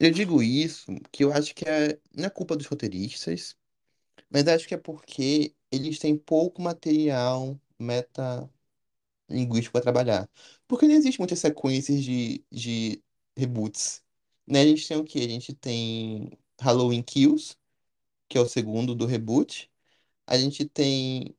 [0.00, 3.56] Eu digo isso que eu acho que é, não é culpa dos roteiristas,
[4.30, 8.50] mas acho que é porque eles têm pouco material metalinguístico
[9.72, 10.28] para trabalhar.
[10.66, 13.02] Porque não existe muitas sequências de, de
[13.36, 14.02] reboots.
[14.46, 14.60] Né?
[14.62, 15.18] A gente tem o quê?
[15.20, 17.56] A gente tem Halloween Kills,
[18.28, 19.70] que é o segundo do reboot.
[20.26, 21.34] A gente tem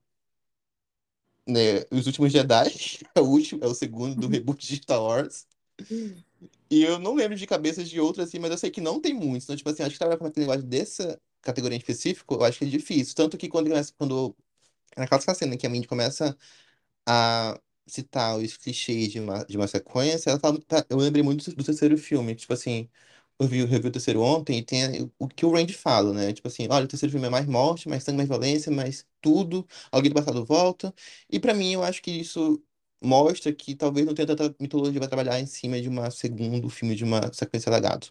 [1.48, 2.69] né, Os Últimos Jedi,
[3.15, 5.48] é o último, é o segundo do reboot de Star Wars.
[6.69, 9.13] E eu não lembro de cabeças de outras, assim, mas eu sei que não tem
[9.13, 9.45] muitos.
[9.45, 12.58] Então, tipo assim, acho que trabalhar com uma linguagem dessa categoria em específico, eu acho
[12.60, 13.13] que é difícil.
[13.15, 14.36] Tanto que quando, começa- quando
[14.98, 16.38] naquela cena que a Mindy começa
[17.08, 21.52] a citar os clichês de uma, de uma sequência, ela fala, tá, eu lembrei muito
[21.56, 22.36] do terceiro filme.
[22.36, 22.89] Tipo assim,
[23.39, 26.13] eu vi, eu revi o terceiro ontem e tem o, o que o Randy fala,
[26.13, 26.34] né?
[26.34, 29.67] Tipo assim, olha, o terceiro filme é mais morte, mais sangue, mais violência, mais tudo.
[29.91, 30.93] Alguém do passado volta.
[31.30, 32.62] E pra mim, eu acho que isso
[33.02, 36.95] mostra que talvez não tenha tanta mitologia pra trabalhar em cima de uma segundo filme
[36.95, 38.08] de uma sequência legado.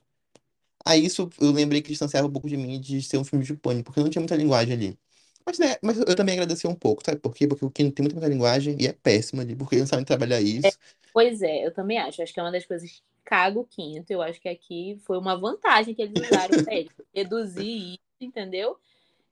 [0.84, 3.54] Aí isso eu lembrei que distanciava um pouco de mim de ser um filme de
[3.56, 4.98] pânico, porque não tinha muita linguagem ali.
[5.46, 7.46] Mas, né, mas eu também agradeci um pouco, sabe por quê?
[7.46, 10.04] Porque o Kino tem muita muita linguagem e é péssimo ali, porque eles não sabem
[10.04, 10.78] trabalhar isso.
[11.12, 12.22] Pois é, eu também acho.
[12.22, 14.12] Acho que é uma das coisas que caga o quinto.
[14.12, 16.92] Eu acho que aqui foi uma vantagem que eles usaram pra eles.
[17.14, 18.78] Reduzir isso, entendeu?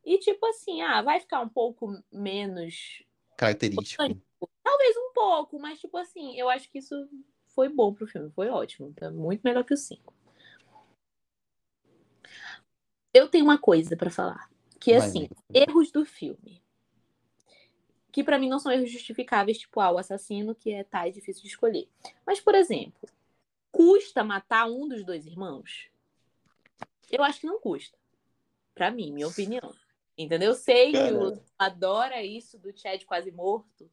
[0.05, 3.05] E tipo assim, ah, vai ficar um pouco menos.
[3.37, 4.03] Característico.
[4.63, 7.09] Talvez um pouco, mas tipo assim, eu acho que isso
[7.49, 8.93] foi bom pro filme, foi ótimo.
[8.93, 10.13] Tá muito melhor que o 5.
[13.15, 14.51] Eu tenho uma coisa pra falar.
[14.81, 16.63] Que é Vai, assim, erros do filme.
[18.11, 21.11] Que pra mim não são erros justificáveis, tipo, ah, o assassino que é tá, é
[21.11, 21.89] difícil de escolher.
[22.27, 23.09] Mas, por exemplo,
[23.73, 25.89] custa matar um dos dois irmãos?
[27.11, 27.99] Eu acho que não custa.
[28.75, 29.75] Pra mim, minha opinião.
[30.17, 30.51] Entendeu?
[30.51, 31.45] Eu sei que o Cara.
[31.59, 33.91] Adora isso do Chad quase morto.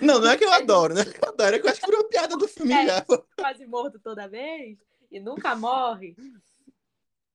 [0.00, 1.02] Não, não é que eu adoro, né?
[1.02, 2.86] Eu adoro, é que eu acho que virou piada do filme É.
[2.86, 3.04] já.
[3.36, 4.78] Quase morto toda vez.
[5.10, 6.16] e nunca morre.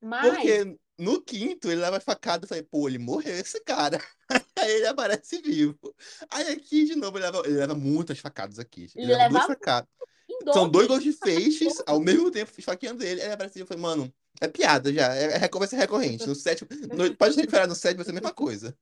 [0.01, 0.29] Mas.
[0.29, 3.99] Porque no quinto ele leva facada e falei, pô, ele morreu esse cara.
[4.57, 5.77] Aí ele aparece vivo.
[6.29, 8.87] Aí aqui, de novo, ele leva, ele leva muitas facadas aqui.
[8.95, 9.89] Ele, Ele leva duas leva facadas.
[10.41, 11.03] Em São dois dobro.
[11.03, 13.21] Ghostfaces ao mesmo tempo esfaqueando ele.
[13.21, 15.13] Ele aparece e falei, mano, é piada já.
[15.15, 16.27] É, é, vai ser recorrente.
[16.27, 18.77] No sétimo, no, pode recuperar no sétimo, vai ser a mesma coisa.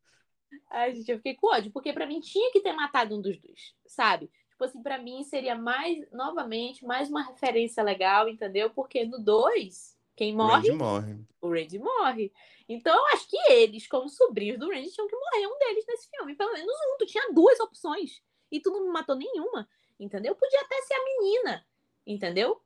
[0.69, 3.37] Ai, gente, eu fiquei com ódio, porque pra mim tinha que ter matado um dos
[3.37, 4.29] dois, sabe?
[4.49, 8.69] Tipo assim, pra mim seria mais, novamente, mais uma referência legal, entendeu?
[8.69, 11.17] Porque no 2, quem morre, Randy morre.
[11.41, 12.31] o Randy morre.
[12.67, 16.09] Então eu acho que eles, como sobrinhos do Randy, tinham que morrer um deles nesse
[16.09, 16.35] filme.
[16.35, 16.97] Pelo menos um.
[16.97, 18.21] Tu tinha duas opções.
[18.51, 19.67] E tu não me matou nenhuma.
[19.99, 20.35] Entendeu?
[20.35, 21.65] Podia até ser a menina.
[22.05, 22.61] Entendeu?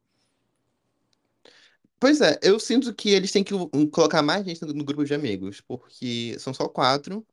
[1.99, 3.53] Pois é, eu sinto que eles têm que
[3.91, 7.25] colocar mais gente no, grupo de amigos, porque são só quatro.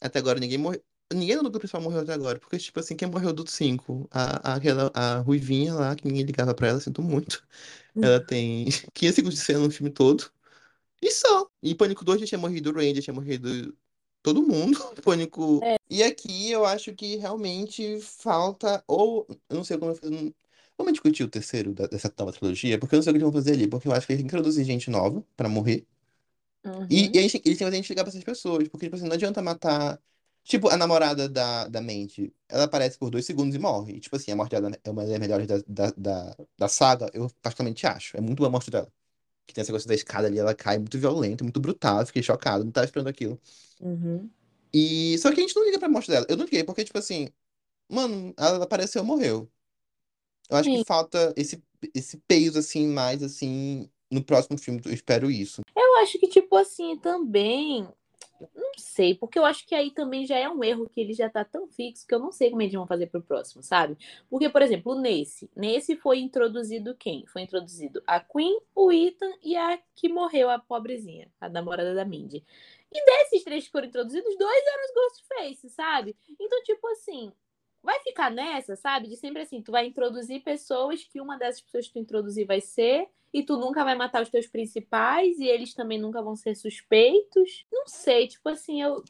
[0.00, 0.82] Até agora ninguém morreu.
[1.12, 4.08] Ninguém no grupo principal morreu até agora, porque, tipo assim, quem morreu do cinco?
[4.10, 7.46] A, a, aquela, a Ruivinha lá, que ninguém ligava pra ela, sinto muito.
[7.96, 10.30] Ela tem 15 segundos de cena no filme todo.
[11.02, 11.50] E só.
[11.62, 13.76] E Pânico 2 já tinha morrido o Randy, já tinha morrido
[14.22, 14.78] todo mundo.
[15.04, 15.60] Pânico.
[15.90, 18.82] E aqui eu acho que realmente falta.
[18.86, 19.26] Ou.
[19.48, 20.34] Eu não sei como eu fazer.
[20.76, 23.30] Vamos discutir o terceiro da- dessa nova trilogia, porque eu não sei o que eles
[23.30, 25.86] vão fazer ali, porque eu acho que eles têm que introduzir gente nova pra morrer.
[26.64, 26.86] Uhum.
[26.88, 28.86] E, e a gente, eles têm que fazer a gente ligar pra essas pessoas, porque,
[28.86, 30.00] tipo assim, não adianta matar.
[30.44, 33.94] Tipo, a namorada da, da Mandy, ela aparece por dois segundos e morre.
[33.94, 37.08] E, tipo assim, a morte dela é uma das melhores da, da, da, da saga,
[37.14, 38.16] eu particularmente acho.
[38.16, 38.90] É muito boa a morte dela.
[39.46, 42.00] Que tem essa coisa da escada ali, ela cai muito violenta, muito brutal.
[42.00, 43.40] Eu fiquei chocado, não tava esperando aquilo.
[43.82, 44.30] Uhum.
[44.72, 46.24] E só que a gente não liga pra morte dela.
[46.28, 47.28] Eu não liguei, porque, tipo assim,
[47.90, 49.50] mano, ela apareceu, morreu.
[50.48, 50.78] Eu acho Sim.
[50.78, 51.62] que falta esse,
[51.94, 54.80] esse peso, assim, mais assim, no próximo filme.
[54.84, 55.62] Eu espero isso.
[55.76, 57.86] Eu acho que, tipo assim, também.
[58.56, 61.30] Não sei, porque eu acho que aí também já é um erro que ele já
[61.30, 63.96] tá tão fixo que eu não sei como eles vão fazer pro próximo, sabe?
[64.28, 67.24] Porque, por exemplo, nesse, nesse foi introduzido quem?
[67.26, 72.04] Foi introduzido a Queen, o Ethan e a que morreu, a pobrezinha, a namorada da
[72.04, 72.44] Mindy.
[72.94, 76.16] E desses três que foram introduzidos, dois eram os Ghostface, sabe?
[76.38, 77.32] Então, tipo assim,
[77.82, 79.08] vai ficar nessa, sabe?
[79.08, 82.60] De sempre assim, tu vai introduzir pessoas que uma dessas pessoas que tu introduzir vai
[82.60, 86.54] ser, e tu nunca vai matar os teus principais, e eles também nunca vão ser
[86.54, 87.64] suspeitos.
[87.72, 89.02] Não sei, tipo assim, eu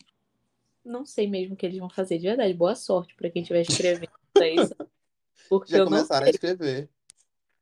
[0.85, 2.55] não sei mesmo o que eles vão fazer de verdade.
[2.55, 4.11] Boa sorte pra quem estiver escrevendo
[4.41, 4.75] isso?
[5.49, 6.89] Porque Já começaram a escrever.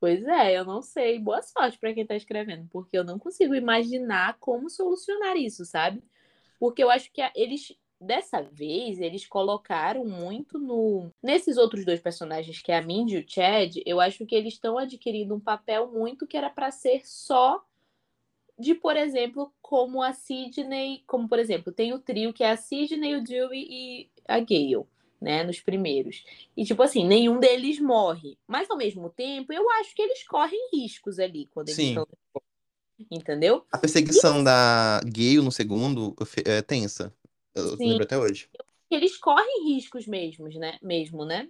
[0.00, 1.18] Pois é, eu não sei.
[1.18, 6.02] Boa sorte pra quem tá escrevendo, porque eu não consigo imaginar como solucionar isso, sabe?
[6.58, 12.62] Porque eu acho que eles dessa vez eles colocaram muito no nesses outros dois personagens
[12.62, 15.92] que é a Mindy e o Chad, eu acho que eles estão adquirindo um papel
[15.92, 17.62] muito que era pra ser só
[18.58, 22.56] de, por exemplo, como a Sidney, como por exemplo, tem o trio que é a
[22.56, 24.86] Sidney, o Dewey e a Gale,
[25.20, 26.24] né, nos primeiros.
[26.56, 30.70] E tipo assim, nenhum deles morre, mas ao mesmo tempo eu acho que eles correm
[30.72, 31.88] riscos ali quando eles Sim.
[31.88, 32.08] estão
[33.10, 33.64] Entendeu?
[33.72, 36.14] A perseguição da Gale no segundo
[36.44, 37.14] é tensa.
[37.54, 37.88] Eu Sim.
[37.88, 38.50] lembro até hoje.
[38.90, 40.78] eles correm riscos mesmos, né?
[40.82, 41.48] Mesmo, né?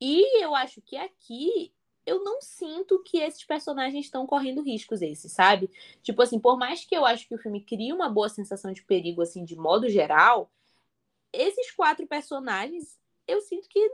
[0.00, 1.72] E eu acho que aqui
[2.06, 5.68] eu não sinto que esses personagens estão correndo riscos esses, sabe?
[6.02, 8.82] Tipo assim, por mais que eu acho que o filme crie uma boa sensação de
[8.84, 10.50] perigo assim de modo geral,
[11.36, 13.90] esses quatro personagens, eu sinto que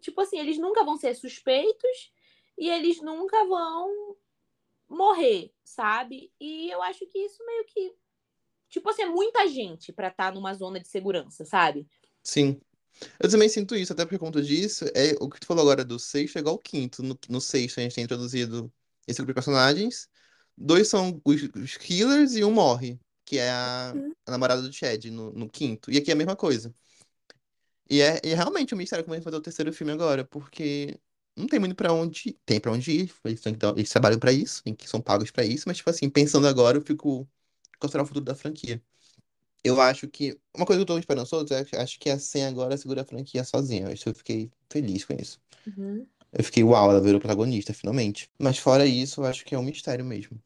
[0.00, 2.12] tipo assim, eles nunca vão ser suspeitos
[2.56, 4.16] e eles nunca vão
[4.88, 6.32] morrer, sabe?
[6.40, 7.94] E eu acho que isso meio que
[8.68, 11.86] tipo assim, é muita gente pra estar numa zona de segurança, sabe?
[12.22, 12.60] Sim.
[13.20, 14.84] Eu também sinto isso, até por conta disso.
[14.94, 17.02] É, o que tu falou agora do sexto é igual ao quinto.
[17.02, 18.72] No, no sexto a gente tem introduzido
[19.06, 20.08] esse grupo de personagens.
[20.56, 22.98] Dois são os, os killers e um morre,
[23.28, 23.92] que é a,
[24.26, 25.90] a namorada do Chad no, no quinto.
[25.90, 26.74] E aqui é a mesma coisa.
[27.90, 30.24] E é, e é realmente um mistério como eles vão fazer o terceiro filme agora,
[30.24, 30.98] porque
[31.36, 32.38] não tem muito pra onde ir.
[32.44, 35.64] Tem pra onde ir, eles, dar- eles trabalham pra isso, que são pagos pra isso,
[35.66, 37.28] mas, tipo assim, pensando agora, eu fico.
[37.78, 38.82] Qual será o futuro da franquia?
[39.64, 40.38] Eu acho que.
[40.56, 43.06] Uma coisa que eu tô esperançoso é que acho que a Sen agora segura a
[43.06, 43.88] franquia sozinha.
[44.06, 45.40] Eu fiquei feliz com isso.
[46.32, 48.30] Eu fiquei, uau, ela virou protagonista, finalmente.
[48.38, 50.40] Mas fora isso, eu acho que é um mistério mesmo.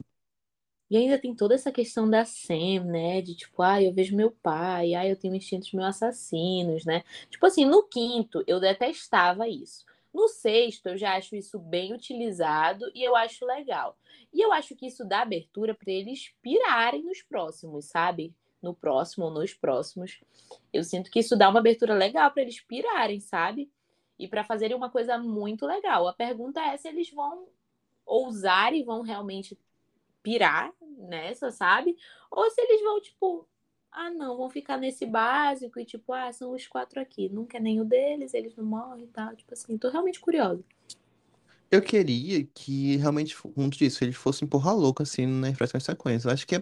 [0.93, 3.23] E ainda tem toda essa questão da Sam, né?
[3.23, 7.03] De tipo, ah, eu vejo meu pai, ah, eu tenho instintos meio assassinos, né?
[7.31, 9.87] Tipo assim, no quinto eu detestava isso.
[10.13, 13.97] No sexto eu já acho isso bem utilizado e eu acho legal.
[14.35, 18.35] E eu acho que isso dá abertura para eles pirarem nos próximos, sabe?
[18.61, 20.21] No próximo ou nos próximos.
[20.71, 23.71] Eu sinto que isso dá uma abertura legal para eles pirarem, sabe?
[24.19, 26.07] E para fazerem uma coisa muito legal.
[26.07, 27.47] A pergunta é se eles vão
[28.05, 29.57] ousar e vão realmente
[30.23, 31.97] pirar nessa, sabe?
[32.31, 33.49] Ou se eles vão, tipo,
[33.91, 37.29] ah, não, vão ficar nesse básico e, tipo, ah, são os quatro aqui.
[37.29, 39.35] Nunca é nenhum deles, eles não morrem e tal.
[39.37, 40.65] Tipo assim, tô realmente curiosa.
[41.71, 46.25] Eu queria que realmente, junto disso, eles fossem porra louca, assim, nas próximas sequências.
[46.27, 46.61] Eu acho que é.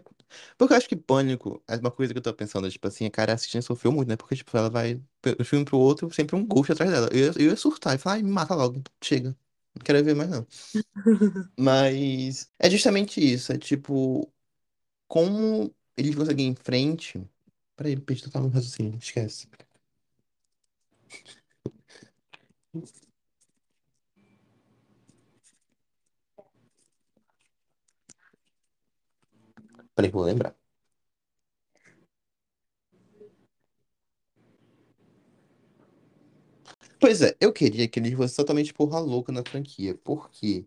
[0.56, 3.10] Porque eu acho que Pânico, é uma coisa que eu tô pensando, tipo assim, a
[3.10, 4.16] cara assistindo sofreu muito, né?
[4.16, 5.02] Porque, tipo, ela vai de
[5.40, 7.08] um filme pro outro, sempre um ghost atrás dela.
[7.12, 9.36] Eu, eu ia surtar e falar, ai, me mata logo, chega.
[9.74, 10.46] Não quero ver mais, não.
[11.58, 14.32] Mas é justamente isso, é tipo,
[15.08, 17.22] como eles conseguem ir em frente.
[17.76, 19.48] Peraí, perdi total meu raciocínio, esquece.
[29.94, 30.59] Peraí, eu vou lembrar.
[37.00, 39.94] Pois é, eu queria que eles fossem totalmente porra louca na franquia.
[39.98, 40.66] Por quê?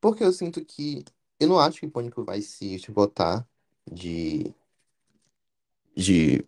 [0.00, 1.04] Porque eu sinto que.
[1.40, 3.48] Eu não acho que o Pânico vai se esgotar
[3.92, 4.54] de,
[5.96, 6.44] de,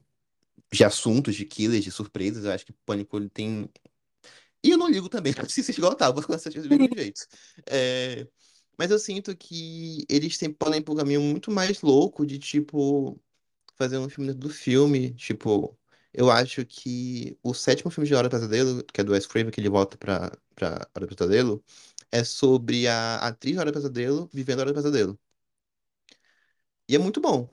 [0.73, 2.45] de assuntos, de killers, de surpresas.
[2.45, 3.71] Eu acho que o Pânico ele tem.
[4.65, 7.27] E eu não ligo também se se esgotar, eu vou começar do mesmo jeito.
[7.67, 8.27] É,
[8.79, 12.39] Mas eu sinto que eles sempre podem ir por um caminho muito mais louco de
[12.41, 13.21] tipo.
[13.77, 15.15] Fazer um filme do filme.
[15.15, 15.79] Tipo,
[16.17, 19.51] eu acho que o sétimo filme de Hora do Pesadelo, que é do Wes Craven,
[19.53, 21.65] que ele volta pra, pra Hora do Pesadelo,
[22.13, 25.19] é sobre a atriz Hora do Pesadelo vivendo a Hora do Pesadelo.
[26.89, 27.49] E é muito bom.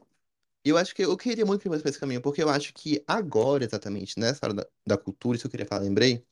[0.66, 2.50] E eu acho que eu queria muito que ele fosse pra esse caminho, porque eu
[2.50, 6.26] acho que agora, exatamente, nessa hora da, da cultura, isso eu queria falar, lembrei,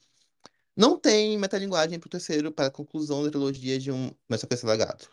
[0.75, 5.07] não tem metalinguagem pro terceiro, para a conclusão da trilogia de um Uma Sequência Lagado.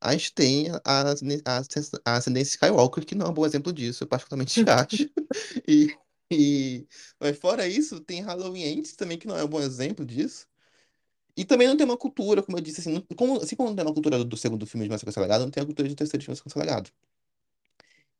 [0.00, 1.14] A gente tem a, a,
[2.06, 5.10] a ascendência Skywalker, que não é um bom exemplo disso, eu particularmente acho.
[5.68, 5.96] E,
[6.30, 6.86] e,
[7.20, 10.46] mas fora isso, tem Halloween Ends também, que não é um bom exemplo disso.
[11.36, 13.76] E também não tem uma cultura, como eu disse, assim, não- como, assim como não
[13.76, 15.94] tem uma cultura do, do segundo filme de Sequência Legado, não tem a cultura do
[15.96, 16.90] terceiro de Uma Sequência Legado.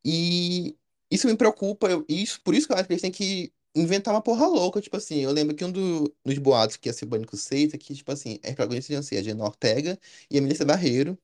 [0.04, 0.76] E
[1.10, 4.14] isso me preocupa, eu, isso, por isso que eu acho que eles têm que inventar
[4.14, 7.06] uma porra louca, tipo assim, eu lembro que um do- dos boatos que ia ser
[7.06, 9.98] Pânico 6 é que, tipo assim, as protagonistas iam ser a Jenna Ortega
[10.30, 11.18] e a Melissa Barreiro,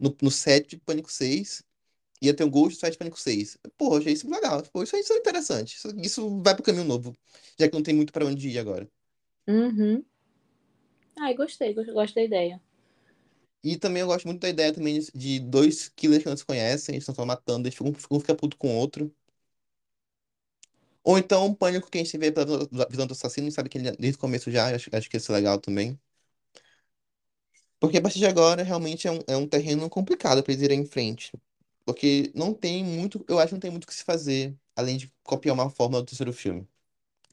[0.00, 1.62] no, no set de Pânico 6,
[2.20, 3.58] ia ter um Ghost de Pânico 6.
[3.76, 7.16] Pô, achei isso legal, pô, isso, isso é interessante, isso, isso vai pro caminho novo,
[7.58, 8.88] já que não tem muito pra onde ir agora.
[9.48, 10.04] Uhum.
[11.18, 12.60] Ai, gostei, gosto, da ideia.
[13.62, 16.94] E também eu gosto muito da ideia também de dois killers que não se conhecem,
[16.94, 19.12] eles estão só matando, eles ficam, um fica puto com o outro.
[21.04, 23.68] Ou então um pânico que a gente vê pela visão visão do assassino e sabe
[23.70, 25.98] que ele desde o começo já, acho, acho que isso é legal também.
[27.80, 30.80] Porque a partir de agora realmente é um, é um terreno complicado para eles irem
[30.80, 31.32] em frente.
[31.86, 34.98] Porque não tem muito, eu acho que não tem muito o que se fazer, além
[34.98, 36.68] de copiar uma fórmula do terceiro filme.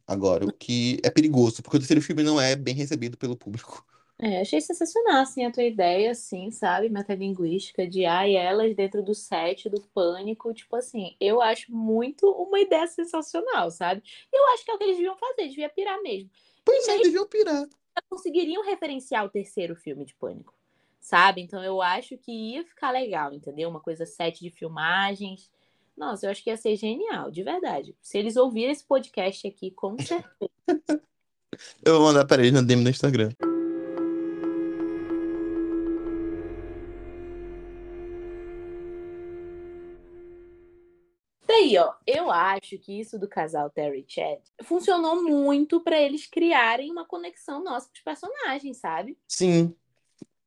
[0.08, 3.86] Agora, o que é perigoso, porque o terceiro filme não é bem recebido pelo público.
[4.20, 6.88] É, achei sensacional, assim, a tua ideia, assim, sabe?
[6.88, 12.60] Metalinguística de ai, elas dentro do set do pânico, tipo assim, eu acho muito uma
[12.60, 14.02] ideia sensacional, sabe?
[14.32, 16.30] Eu acho que é o que eles deviam fazer, devia pirar mesmo.
[16.66, 17.66] Pois E é, mesmo deviam pirar.
[18.10, 20.53] conseguiriam referenciar o terceiro filme de pânico,
[21.04, 21.42] sabe?
[21.42, 23.70] Então eu acho que ia ficar legal, entendeu?
[23.70, 25.52] Uma coisa set de filmagens.
[25.96, 27.96] Nossa, eu acho que ia ser genial, de verdade.
[28.02, 30.50] Se eles ouvirem esse podcast aqui, com certeza.
[31.86, 33.30] Eu vou mandar para eles na DM no Instagram.
[41.48, 46.26] Daí, ó, eu acho que isso do casal Terry e Chad funcionou muito pra eles
[46.26, 49.16] criarem uma conexão nossa com os personagens, sabe?
[49.28, 49.76] Sim,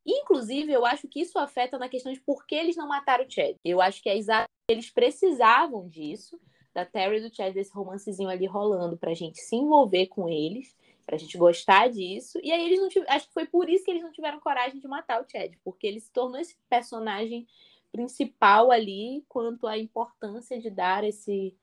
[0.07, 3.31] Inclusive, eu acho que isso afeta na questão de por que eles não mataram o
[3.31, 3.57] Chad.
[3.65, 4.49] Eu acho que é exato.
[4.71, 6.41] Eles precisavam disso,
[6.73, 10.77] da Terry e do Chad, desse romancezinho ali rolando, pra gente se envolver com eles,
[11.05, 12.39] pra gente gostar disso.
[12.43, 13.13] E aí eles não tiveram.
[13.13, 15.87] Acho que foi por isso que eles não tiveram coragem de matar o Chad, porque
[15.89, 17.47] ele se tornou esse personagem
[17.91, 21.57] principal ali quanto à importância de dar esse.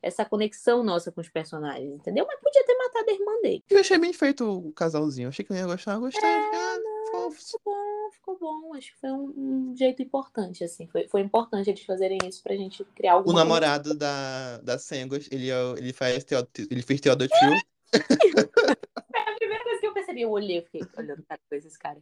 [0.00, 2.24] Essa conexão nossa com os personagens, entendeu?
[2.24, 3.64] Mas podia ter matado a irmã dele.
[3.68, 5.26] eu achei bem feito o casalzinho.
[5.26, 6.22] Eu achei que eu ia gostar, eu gostei.
[6.22, 6.78] Ah,
[7.10, 7.50] fofos.
[7.52, 8.74] Ficou bom, ficou bom.
[8.74, 9.32] Acho que foi um,
[9.70, 10.86] um jeito importante, assim.
[10.86, 15.28] Foi, foi importante eles fazerem isso pra gente criar O alguma namorado da, da Sengos,
[15.30, 17.28] ele, é o- ele, faz Theod- ele fez Theodore.
[19.14, 21.98] A primeira coisa que eu percebi, eu olhei, eu fiquei olhando para coisa esse cara.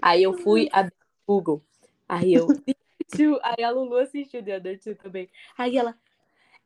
[0.00, 0.94] Aí eu fui abrir
[1.26, 1.62] o Google.
[2.08, 2.46] Aí eu.
[3.42, 5.28] Aí a Lulu assistiu The Other Two também.
[5.56, 5.94] Aí ela.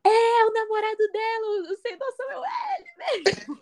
[0.07, 2.85] É, o namorado dela, o sem noção é o L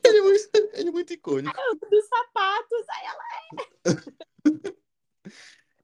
[0.05, 1.57] Ele é muito, ele é muito icônico.
[1.91, 2.87] dos sapatos.
[2.91, 3.25] Aí ela.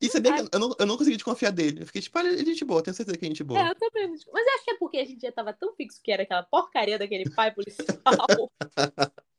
[0.00, 1.82] E sabia que eu não, eu não consegui desconfiar dele.
[1.82, 3.60] Eu fiquei tipo, olha, ele é gente boa, tenho certeza que é gente boa.
[3.60, 4.08] É, eu também.
[4.08, 6.42] Mas eu acho que é porque a gente já tava tão fixo que era aquela
[6.42, 7.86] porcaria daquele pai policial.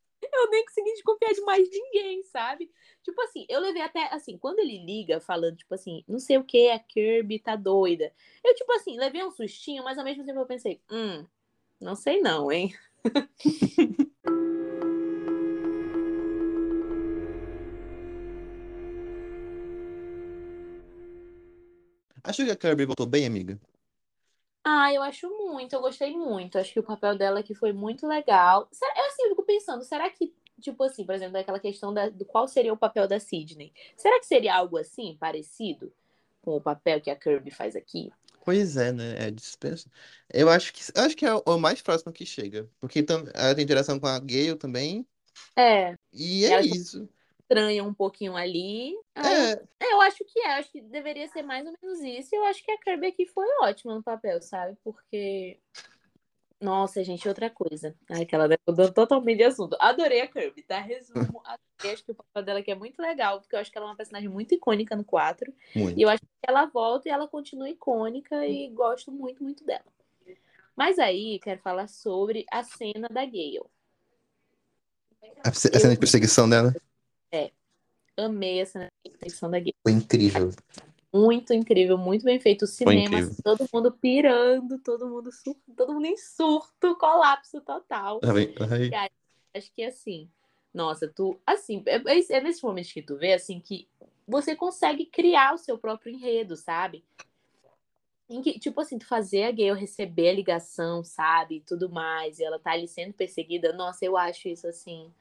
[0.41, 2.71] eu nem consegui desconfiar de mais ninguém, sabe?
[3.03, 6.43] Tipo assim, eu levei até, assim, quando ele liga falando, tipo assim, não sei o
[6.43, 8.11] que, a Kirby tá doida.
[8.43, 11.25] Eu, tipo assim, levei um sustinho, mas ao mesmo tempo eu pensei, hum,
[11.79, 12.73] não sei não, hein?
[22.23, 23.59] acho que a Kirby voltou bem, amiga?
[24.63, 26.57] Ah, eu acho muito, eu gostei muito.
[26.57, 28.69] Acho que o papel dela aqui foi muito legal.
[28.97, 32.25] Eu assim, eu fico pensando, será que, tipo assim, por exemplo, daquela questão da, do
[32.25, 33.73] qual seria o papel da Sidney?
[33.97, 35.91] Será que seria algo assim, parecido
[36.41, 38.11] com o papel que a Kirby faz aqui?
[38.43, 39.27] Pois é, né?
[39.27, 39.89] É dispensa.
[40.33, 42.69] Eu acho que, eu acho que é o, o mais próximo que chega.
[42.79, 45.07] Porque ela tem interação com a Gale também.
[45.57, 47.09] É, E é Ela- isso.
[47.51, 48.95] Estranha um pouquinho ali.
[49.13, 52.33] Aí É, É, eu acho que é, acho que deveria ser mais ou menos isso.
[52.33, 54.77] E eu acho que a Kirby aqui foi ótima no papel, sabe?
[54.83, 55.59] Porque.
[56.59, 57.95] Nossa, gente, outra coisa.
[58.09, 59.75] Ai, aquela mudando totalmente de assunto.
[59.79, 60.79] Adorei a Kirby, tá?
[60.79, 61.41] Resumo.
[61.43, 61.93] Adorei.
[61.93, 63.89] Acho que o papel dela aqui é muito legal, porque eu acho que ela é
[63.89, 65.51] uma personagem muito icônica no 4.
[65.75, 65.99] muito.
[65.99, 69.83] E eu acho que ela volta e ela continua icônica e gosto muito, muito dela.
[70.75, 73.61] Mas aí, quero falar sobre a cena da Gale.
[75.43, 76.73] A cena de perseguição dela
[78.17, 78.91] Amei a cena
[79.49, 79.75] da Gale.
[79.81, 80.51] foi incrível.
[81.13, 82.63] Muito incrível, muito bem feito.
[82.63, 85.57] O cinema, todo mundo pirando, todo mundo sur...
[85.75, 88.19] todo mundo em surto, colapso total.
[88.23, 88.53] Ai,
[88.93, 89.09] ai.
[89.53, 90.29] Acho que assim,
[90.73, 93.87] nossa, tu, assim, é, é é nesses momentos que tu vê, assim, que
[94.25, 97.03] você consegue criar o seu próprio enredo, sabe?
[98.29, 101.57] Em que, tipo assim, tu fazer a Gale receber a ligação, sabe?
[101.57, 105.13] E tudo mais, e ela tá ali sendo perseguida, nossa, eu acho isso, assim,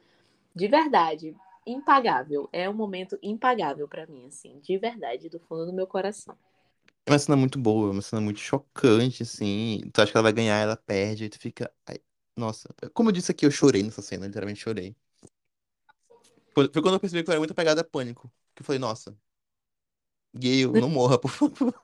[0.55, 1.35] de verdade,
[1.73, 2.49] impagável.
[2.53, 6.37] É um momento impagável pra mim, assim, de verdade, do fundo do meu coração.
[7.07, 9.81] É uma cena muito boa, é uma cena muito chocante, assim.
[9.93, 11.73] Tu acha que ela vai ganhar, ela perde, e tu fica.
[11.87, 11.99] ai,
[12.37, 14.97] nossa, como eu disse aqui, eu chorei nessa cena, literalmente chorei.
[16.55, 18.33] Foi, foi quando eu percebi que eu era muito apegada a pânico.
[18.55, 19.16] Que eu falei, nossa,
[20.35, 21.75] Gale, não morra, por favor.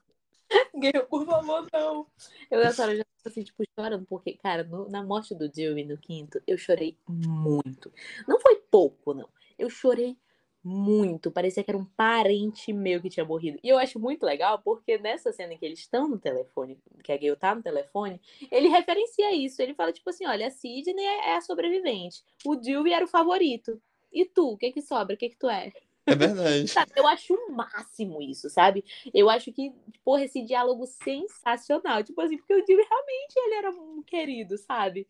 [0.74, 2.07] Gale, por favor, não.
[2.51, 5.84] Eu nessa hora já tô assim, tipo, chorando, porque, cara, no- na morte do Dewey
[5.84, 7.93] no quinto, eu chorei muito.
[8.28, 9.28] Não foi pouco, não.
[9.59, 10.16] Eu chorei
[10.62, 11.30] muito.
[11.30, 13.59] Parecia que era um parente meu que tinha morrido.
[13.62, 17.12] E eu acho muito legal, porque nessa cena em que eles estão no telefone, que
[17.12, 19.62] a Gale tá no telefone, ele referencia isso.
[19.62, 22.24] Ele fala, tipo assim, olha, a Sidney é é a sobrevivente.
[22.44, 23.80] O Dewey era o favorito.
[24.12, 25.14] E tu, o que que sobra?
[25.14, 25.72] O que que tu é?
[26.07, 26.72] É verdade.
[26.94, 28.84] Eu acho o máximo isso, sabe?
[29.12, 29.72] Eu acho que,
[30.04, 32.02] porra, esse diálogo sensacional.
[32.04, 35.07] Tipo assim, porque o Jimmy realmente ele era um querido, sabe?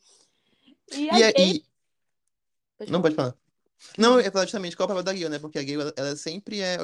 [0.93, 1.63] E, a E, é- e-
[2.91, 3.35] Não pode falar.
[3.99, 5.39] Não, falar justamente qual é o papel da Gale, né?
[5.39, 6.77] Porque a Gale, ela, ela sempre é.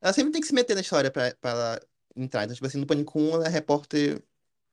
[0.00, 1.80] Ela sempre tem que se meter na história pra, pra ela
[2.16, 2.44] entrar.
[2.44, 4.22] Então, tipo assim, no Pânico 1, ela é repórter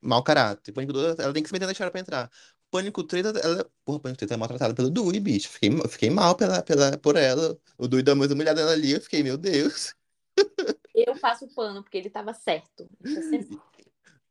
[0.01, 0.71] mau caráter.
[0.71, 2.31] Pânico 2, ela tem que se meter na história pra entrar.
[2.71, 3.71] Pânico 3, ela.
[3.83, 5.49] Porra, Pânico 3 é maltratada pelo Dewey, bicho.
[5.49, 7.57] Fiquei, fiquei mal pela, pela, por ela.
[7.77, 9.93] O Dewey dá mais uma olhada ali, eu fiquei, meu Deus.
[10.95, 12.89] Eu passo o pano, porque ele tava certo.
[13.03, 13.45] É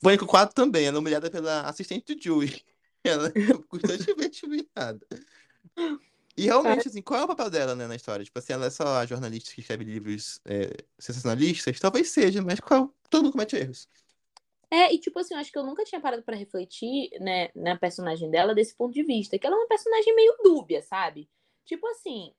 [0.00, 2.62] Pânico 4 também, ela é humilhada pela assistente do Dewey.
[3.04, 5.06] Ela é constantemente humilhada.
[6.36, 8.24] E realmente, assim, qual é o papel dela, né, na história?
[8.24, 11.78] Tipo assim, ela é só a jornalista que escreve livros é, sensacionalistas?
[11.78, 12.92] Talvez seja, mas qual?
[13.08, 13.88] Todo mundo comete erros.
[14.70, 17.76] É, e tipo assim, eu acho que eu nunca tinha parado pra refletir, né, na
[17.78, 19.38] personagem dela desse ponto de vista.
[19.38, 21.28] Que ela é uma personagem meio dúbia, sabe?
[21.64, 22.34] Tipo assim,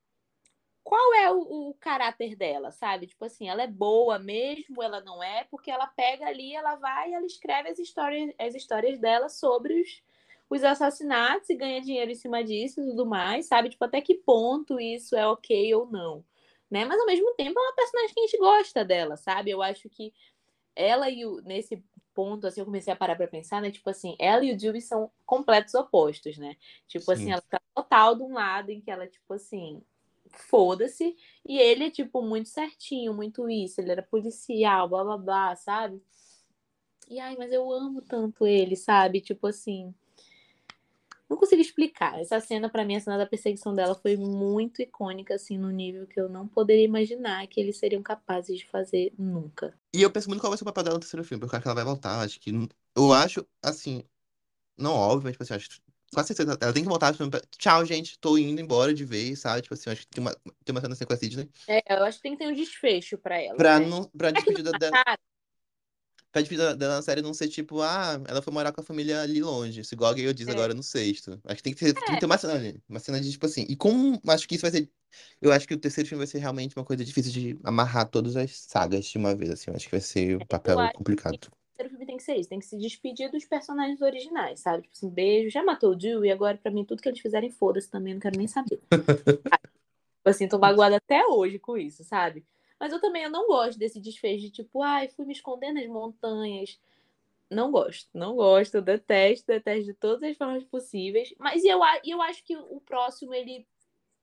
[0.84, 3.06] qual é o, o caráter dela, sabe?
[3.06, 7.10] Tipo assim, ela é boa mesmo, ela não é, porque ela pega ali, ela vai
[7.10, 10.02] e ela escreve as histórias, as histórias dela sobre os,
[10.48, 13.68] os assassinatos e ganha dinheiro em cima disso e tudo mais, sabe?
[13.68, 16.24] Tipo, até que ponto isso é ok ou não,
[16.70, 16.84] né?
[16.84, 19.50] Mas ao mesmo tempo é uma personagem que a gente gosta dela, sabe?
[19.50, 20.12] Eu acho que
[20.74, 21.82] ela e o, nesse
[22.14, 23.70] ponto, assim, eu comecei a parar pra pensar, né?
[23.70, 26.56] Tipo assim, ela e o Dewey são completos opostos, né?
[26.86, 27.32] Tipo assim, Sim.
[27.32, 29.82] ela tá total de um lado em que ela, tipo assim,
[30.30, 35.56] foda-se, e ele é, tipo, muito certinho, muito isso, ele era policial, blá blá blá,
[35.56, 36.02] sabe?
[37.08, 39.20] E ai, mas eu amo tanto ele, sabe?
[39.20, 39.94] Tipo assim.
[41.28, 42.20] Não consigo explicar.
[42.20, 46.06] Essa cena, pra mim, a cena da perseguição dela foi muito icônica, assim, no nível
[46.06, 49.74] que eu não poderia imaginar que eles seriam capazes de fazer nunca.
[49.92, 51.58] E eu penso muito qual vai ser o papel dela no terceiro filme, porque eu
[51.58, 52.20] acho que ela vai voltar.
[52.20, 52.52] Acho que.
[52.94, 54.04] Eu acho, assim.
[54.78, 55.80] Não óbvio, mas tipo assim, acho.
[56.14, 57.12] Com certeza, ela tem que voltar.
[57.12, 59.62] Tipo, Tchau, gente, tô indo embora de vez, sabe?
[59.62, 60.32] Tipo assim, eu acho que tem uma,
[60.64, 61.50] tem uma cena assim com a Sidney.
[61.66, 63.56] É, eu acho que tem que ter um desfecho pra ela.
[63.56, 63.86] Pra, né?
[63.86, 64.96] não, pra que despedida não dela.
[64.96, 65.18] mataram?
[66.36, 69.22] Pra despedida dela na série não ser tipo, ah, ela foi morar com a família
[69.22, 69.80] ali longe.
[69.80, 70.50] Isso igual a Gale diz É.
[70.50, 71.40] agora no sexto.
[71.46, 72.78] Acho que tem que ter, tem que ter uma cena ali.
[72.86, 73.64] Uma cena de, tipo assim.
[73.66, 74.86] E como acho que isso vai ser.
[75.40, 78.36] Eu acho que o terceiro filme vai ser realmente uma coisa difícil de amarrar todas
[78.36, 79.70] as sagas de uma vez, assim.
[79.70, 81.36] Eu acho que vai ser um papel complicado.
[81.36, 81.38] O
[81.74, 84.82] terceiro filme tem que ser isso, tem que se despedir dos personagens originais, sabe?
[84.82, 87.50] Tipo assim, beijo, já matou o Jill e agora pra mim tudo que eles fizerem
[87.50, 88.78] foda-se também, não quero nem saber.
[88.90, 92.44] Tipo assim, tô magoada até hoje com isso, sabe?
[92.78, 95.86] Mas eu também eu não gosto desse desfecho de tipo, ai, fui me esconder nas
[95.86, 96.78] montanhas.
[97.50, 101.32] Não gosto, não gosto, detesto, detesto de todas as formas possíveis.
[101.38, 103.66] Mas eu, eu acho que o próximo, ele.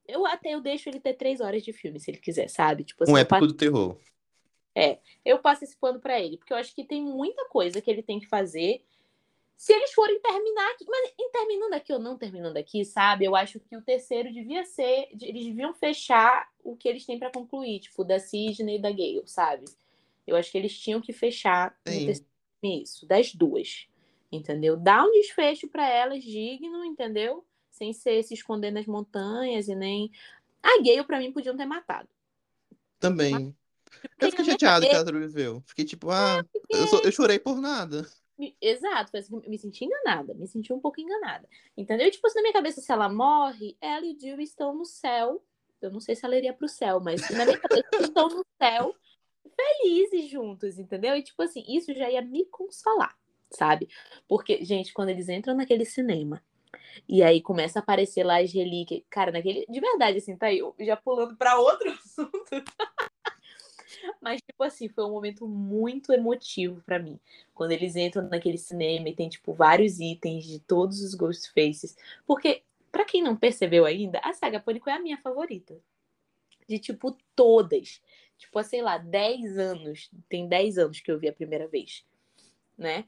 [0.05, 2.83] Eu até eu deixo ele ter três horas de filme, se ele quiser, sabe?
[2.83, 3.97] Tipo assim, Um épico do terror.
[5.23, 8.03] Eu passo esse pano pra ele, porque eu acho que tem muita coisa que ele
[8.03, 8.83] tem que fazer.
[9.55, 13.23] Se eles forem terminar aqui, mas terminando aqui ou não terminando aqui, sabe?
[13.25, 17.31] Eu acho que o terceiro devia ser, eles deviam fechar o que eles têm pra
[17.31, 19.65] concluir, tipo, da Sidney e da Gale, sabe?
[20.27, 22.27] Eu acho que eles tinham que fechar terceiro
[22.63, 23.87] isso, das duas.
[24.31, 24.75] Entendeu?
[24.75, 27.45] Dá um desfecho pra elas digno, entendeu?
[27.69, 30.11] Sem ser se esconder nas montanhas e nem.
[30.61, 32.09] A Gale, pra mim, podiam ter matado.
[32.99, 33.55] Também.
[33.91, 35.61] Porque Eu fiquei chateado que ela sobreviveu.
[35.67, 38.07] Fiquei tipo, ah, eu, sou- eu chorei por nada.
[38.59, 41.47] Exato, assim, me senti enganada, me senti um pouco enganada.
[41.77, 42.09] Entendeu?
[42.09, 45.43] Tipo, assim, na minha cabeça, se ela morre, ela e o Jill estão no céu.
[45.81, 48.95] Eu não sei se ela iria pro céu, mas na minha cabeça estão no céu
[49.55, 51.15] felizes juntos, entendeu?
[51.15, 53.15] E, tipo assim, isso já ia me consolar,
[53.51, 53.87] sabe?
[54.27, 56.43] Porque, gente, quando eles entram naquele cinema
[57.07, 59.65] e aí começa a aparecer lá as relíquias, cara, naquele.
[59.67, 62.63] De verdade, assim, tá aí, já pulando pra outro assunto.
[64.21, 67.19] Mas, tipo assim, foi um momento muito emotivo pra mim.
[67.53, 71.95] Quando eles entram naquele cinema e tem, tipo, vários itens de todos os Ghostfaces.
[72.25, 75.77] Porque, pra quem não percebeu ainda, a saga Pânico é a minha favorita.
[76.67, 78.01] De, tipo, todas.
[78.37, 80.09] Tipo, sei lá, 10 anos.
[80.29, 82.05] Tem 10 anos que eu vi a primeira vez.
[82.77, 83.05] Né?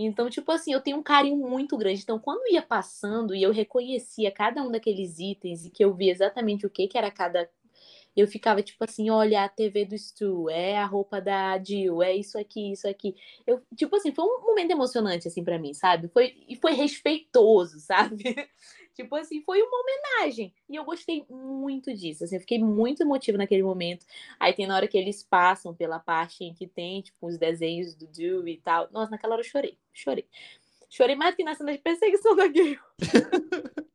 [0.00, 2.02] Então, tipo assim, eu tenho um carinho muito grande.
[2.02, 6.12] Então, quando ia passando e eu reconhecia cada um daqueles itens e que eu via
[6.12, 7.50] exatamente o que, que era cada
[8.20, 12.16] eu ficava tipo assim, olha a TV do Stu, é a roupa da Jill, é
[12.16, 13.14] isso aqui, isso aqui.
[13.46, 16.08] Eu, tipo assim, foi um momento emocionante assim para mim, sabe?
[16.08, 18.48] Foi e foi respeitoso, sabe?
[18.94, 20.52] tipo assim, foi uma homenagem.
[20.68, 24.04] E eu gostei muito disso, assim, eu fiquei muito emotiva naquele momento.
[24.40, 27.94] Aí tem na hora que eles passam pela parte em que tem, tipo, os desenhos
[27.94, 28.88] do Jill e tal.
[28.90, 30.26] Nossa, naquela hora eu chorei, chorei.
[30.90, 32.80] Chorei mais que na cena de perseguição da Gale.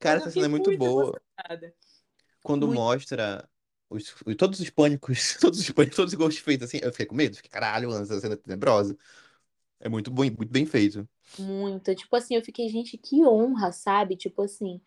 [0.00, 1.20] Cara, essa cena é fiquei muito boa.
[1.38, 1.74] emocionada.
[2.42, 2.68] Quando Muito.
[2.68, 3.48] mostra
[3.90, 7.14] os, os- todos os pânicos, todos os pânicos, todos os Ghostface, assim, eu fiquei com
[7.14, 7.36] medo.
[7.36, 8.96] Fiquei, caralho, essa cena é tenebrosa.
[9.80, 11.08] É muito bom, muito bem feito.
[11.38, 11.94] Muito.
[11.94, 14.16] Tipo assim, eu fiquei, gente, que honra, sabe?
[14.16, 14.80] Tipo assim,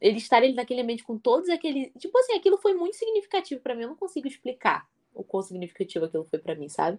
[0.00, 1.92] eles estarem naquele ambiente com todos aqueles.
[1.98, 3.82] Tipo assim, aquilo foi muito significativo pra mim.
[3.84, 6.98] Eu não consigo explicar o quão significativo aquilo foi pra mim, sabe?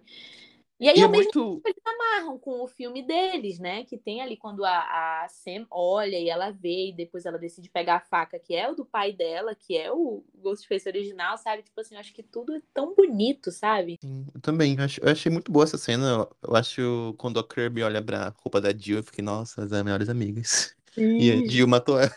[0.80, 1.64] E aí, E é ao mesmo muito.
[1.84, 3.84] amarram com o filme deles, né?
[3.84, 7.70] Que tem ali quando a, a Sam olha e ela vê, e depois ela decide
[7.70, 11.62] pegar a faca, que é o do pai dela, que é o Ghostface original, sabe?
[11.62, 14.00] Tipo assim, eu acho que tudo é tão bonito, sabe?
[14.02, 14.76] Sim, eu também.
[14.78, 16.26] Eu ach- eu achei muito boa essa cena.
[16.42, 20.08] Eu acho quando a Kirby olha pra roupa da Jill, eu fiquei, nossa, as melhores
[20.08, 20.74] amigas.
[21.16, 22.14] E a Jill matou ela.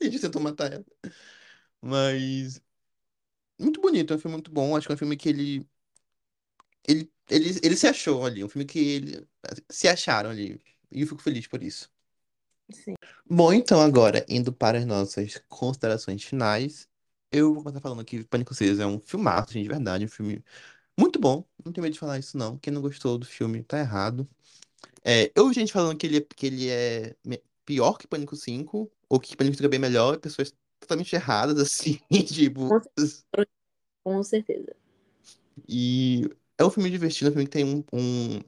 [0.00, 0.84] E a Jill tentou matar ela.
[1.82, 2.62] Mas.
[3.58, 4.76] Muito bonito, é um filme muito bom.
[4.76, 5.68] Acho que é um filme que ele.
[6.86, 8.44] Ele, ele, ele se achou ali.
[8.44, 9.28] Um filme que ele
[9.70, 10.60] se acharam ali.
[10.90, 11.90] E eu fico feliz por isso.
[12.72, 12.94] Sim.
[13.28, 16.88] Bom, então agora, indo para as nossas considerações finais,
[17.30, 20.42] eu vou começar falando que Pânico 6 é um filmaço, gente, de verdade, um filme
[20.98, 21.44] muito bom.
[21.64, 22.58] Não tenho medo de falar isso, não.
[22.58, 24.28] Quem não gostou do filme tá errado.
[25.04, 27.16] É, eu vi gente falando que ele, é- que ele é
[27.64, 31.98] pior que Pânico 5, ou que Pânico 5 é bem melhor, pessoas totalmente erradas, assim,
[32.24, 32.68] tipo.
[34.02, 34.74] Com certeza.
[35.68, 38.40] E é um filme divertido, é um filme que tem um, um,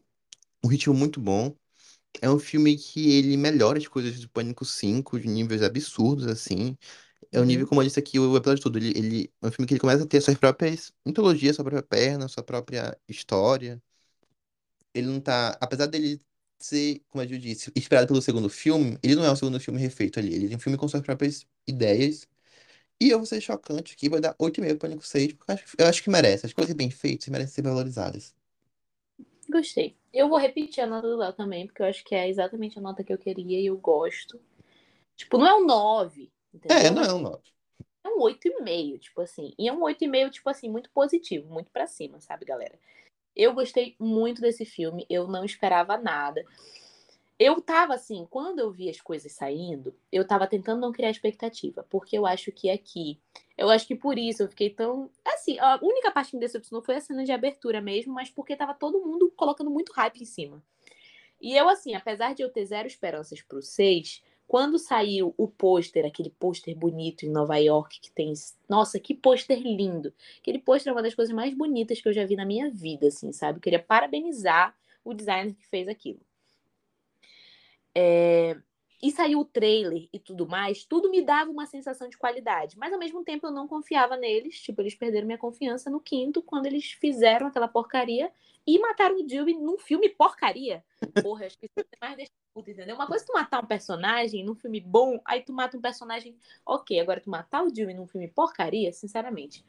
[0.64, 1.54] um ritmo muito bom.
[2.22, 6.76] É um filme que ele melhora as coisas do Pânico 5 de níveis absurdos, assim.
[7.32, 7.46] É um Uhum.
[7.46, 8.78] nível, como eu disse aqui, o episódio todo.
[8.78, 11.82] Ele, ele é um filme que ele começa a ter suas próprias mitologias, sua própria
[11.84, 13.82] perna, sua própria história.
[14.94, 15.56] Ele não tá.
[15.60, 16.20] Apesar dele
[16.58, 19.80] ser, como a Ju disse, inspirado pelo segundo filme, ele não é um segundo filme
[19.80, 20.34] refeito ali.
[20.34, 22.26] Ele é um filme com suas próprias ideias.
[23.00, 25.76] E eu vou ser chocante aqui, vou dar 8,5 pro Pânico 6, porque eu acho,
[25.78, 26.44] eu acho que merece.
[26.44, 28.34] As coisas bem feitas merecem ser valorizadas.
[29.48, 29.96] Gostei.
[30.12, 32.82] Eu vou repetir a nota do Léo também, porque eu acho que é exatamente a
[32.82, 34.40] nota que eu queria e eu gosto.
[35.16, 36.76] Tipo, não é um 9, entendeu?
[36.76, 37.42] É, não é um 9.
[38.04, 39.54] É um 8,5, tipo assim.
[39.58, 42.78] E é um 8,5, tipo assim, muito positivo, muito pra cima, sabe, galera?
[43.34, 46.44] Eu gostei muito desse filme, eu não esperava nada.
[47.42, 51.86] Eu tava assim, quando eu vi as coisas saindo, eu tava tentando não criar expectativa,
[51.88, 53.18] porque eu acho que aqui,
[53.56, 55.10] eu acho que por isso eu fiquei tão.
[55.24, 58.54] Assim, a única parte que me decepcionou foi a cena de abertura mesmo, mas porque
[58.54, 60.62] tava todo mundo colocando muito hype em cima.
[61.40, 66.04] E eu, assim, apesar de eu ter zero esperanças pro 6, quando saiu o pôster,
[66.04, 68.34] aquele pôster bonito em Nova York, que tem.
[68.68, 70.12] Nossa, que pôster lindo!
[70.40, 73.06] Aquele pôster é uma das coisas mais bonitas que eu já vi na minha vida,
[73.06, 73.56] assim, sabe?
[73.56, 76.20] Eu queria parabenizar o designer que fez aquilo.
[77.94, 78.56] É,
[79.02, 82.76] E saiu o trailer e tudo mais, tudo me dava uma sensação de qualidade.
[82.78, 84.60] Mas ao mesmo tempo eu não confiava neles.
[84.60, 88.30] Tipo, eles perderam minha confiança no quinto quando eles fizeram aquela porcaria
[88.66, 90.84] e mataram o Dewey num filme porcaria.
[91.22, 92.94] Porra, acho que isso é mais deixa puta, entendeu?
[92.94, 96.36] Uma coisa é tu matar um personagem num filme bom, aí tu mata um personagem
[96.66, 97.00] ok.
[97.00, 99.64] Agora tu matar o Dewey num filme porcaria, sinceramente.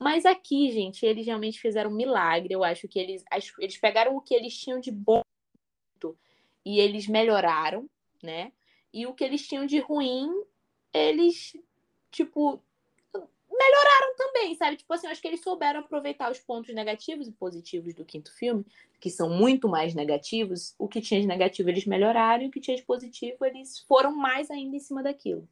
[0.00, 2.54] Mas aqui, gente, eles realmente fizeram um milagre.
[2.54, 3.24] Eu acho que eles,
[3.58, 5.22] eles pegaram o que eles tinham de bom
[6.64, 7.88] e eles melhoraram,
[8.22, 8.52] né?
[8.92, 10.30] E o que eles tinham de ruim,
[10.92, 11.56] eles,
[12.10, 12.62] tipo,
[13.58, 14.76] melhoraram também, sabe?
[14.76, 18.64] Tipo assim, acho que eles souberam aproveitar os pontos negativos e positivos do quinto filme,
[19.00, 20.74] que são muito mais negativos.
[20.78, 24.14] O que tinha de negativo eles melhoraram, e o que tinha de positivo eles foram
[24.14, 25.48] mais ainda em cima daquilo.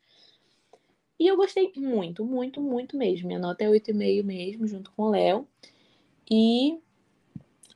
[1.19, 3.27] E eu gostei muito, muito, muito mesmo.
[3.27, 5.49] Minha nota é 8,5 mesmo, junto com o Léo.
[6.31, 6.79] E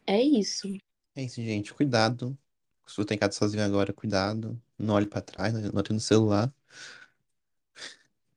[0.07, 0.69] é isso.
[1.17, 1.73] É isso, gente.
[1.73, 2.37] Cuidado.
[2.91, 4.61] Se você tem casa sozinho agora, cuidado.
[4.79, 6.53] Não olhe para trás, não olhe no celular.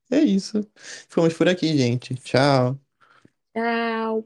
[0.10, 0.62] É isso.
[1.10, 2.16] Ficamos por aqui, gente.
[2.16, 2.80] Tchau.
[3.54, 4.26] Tchau.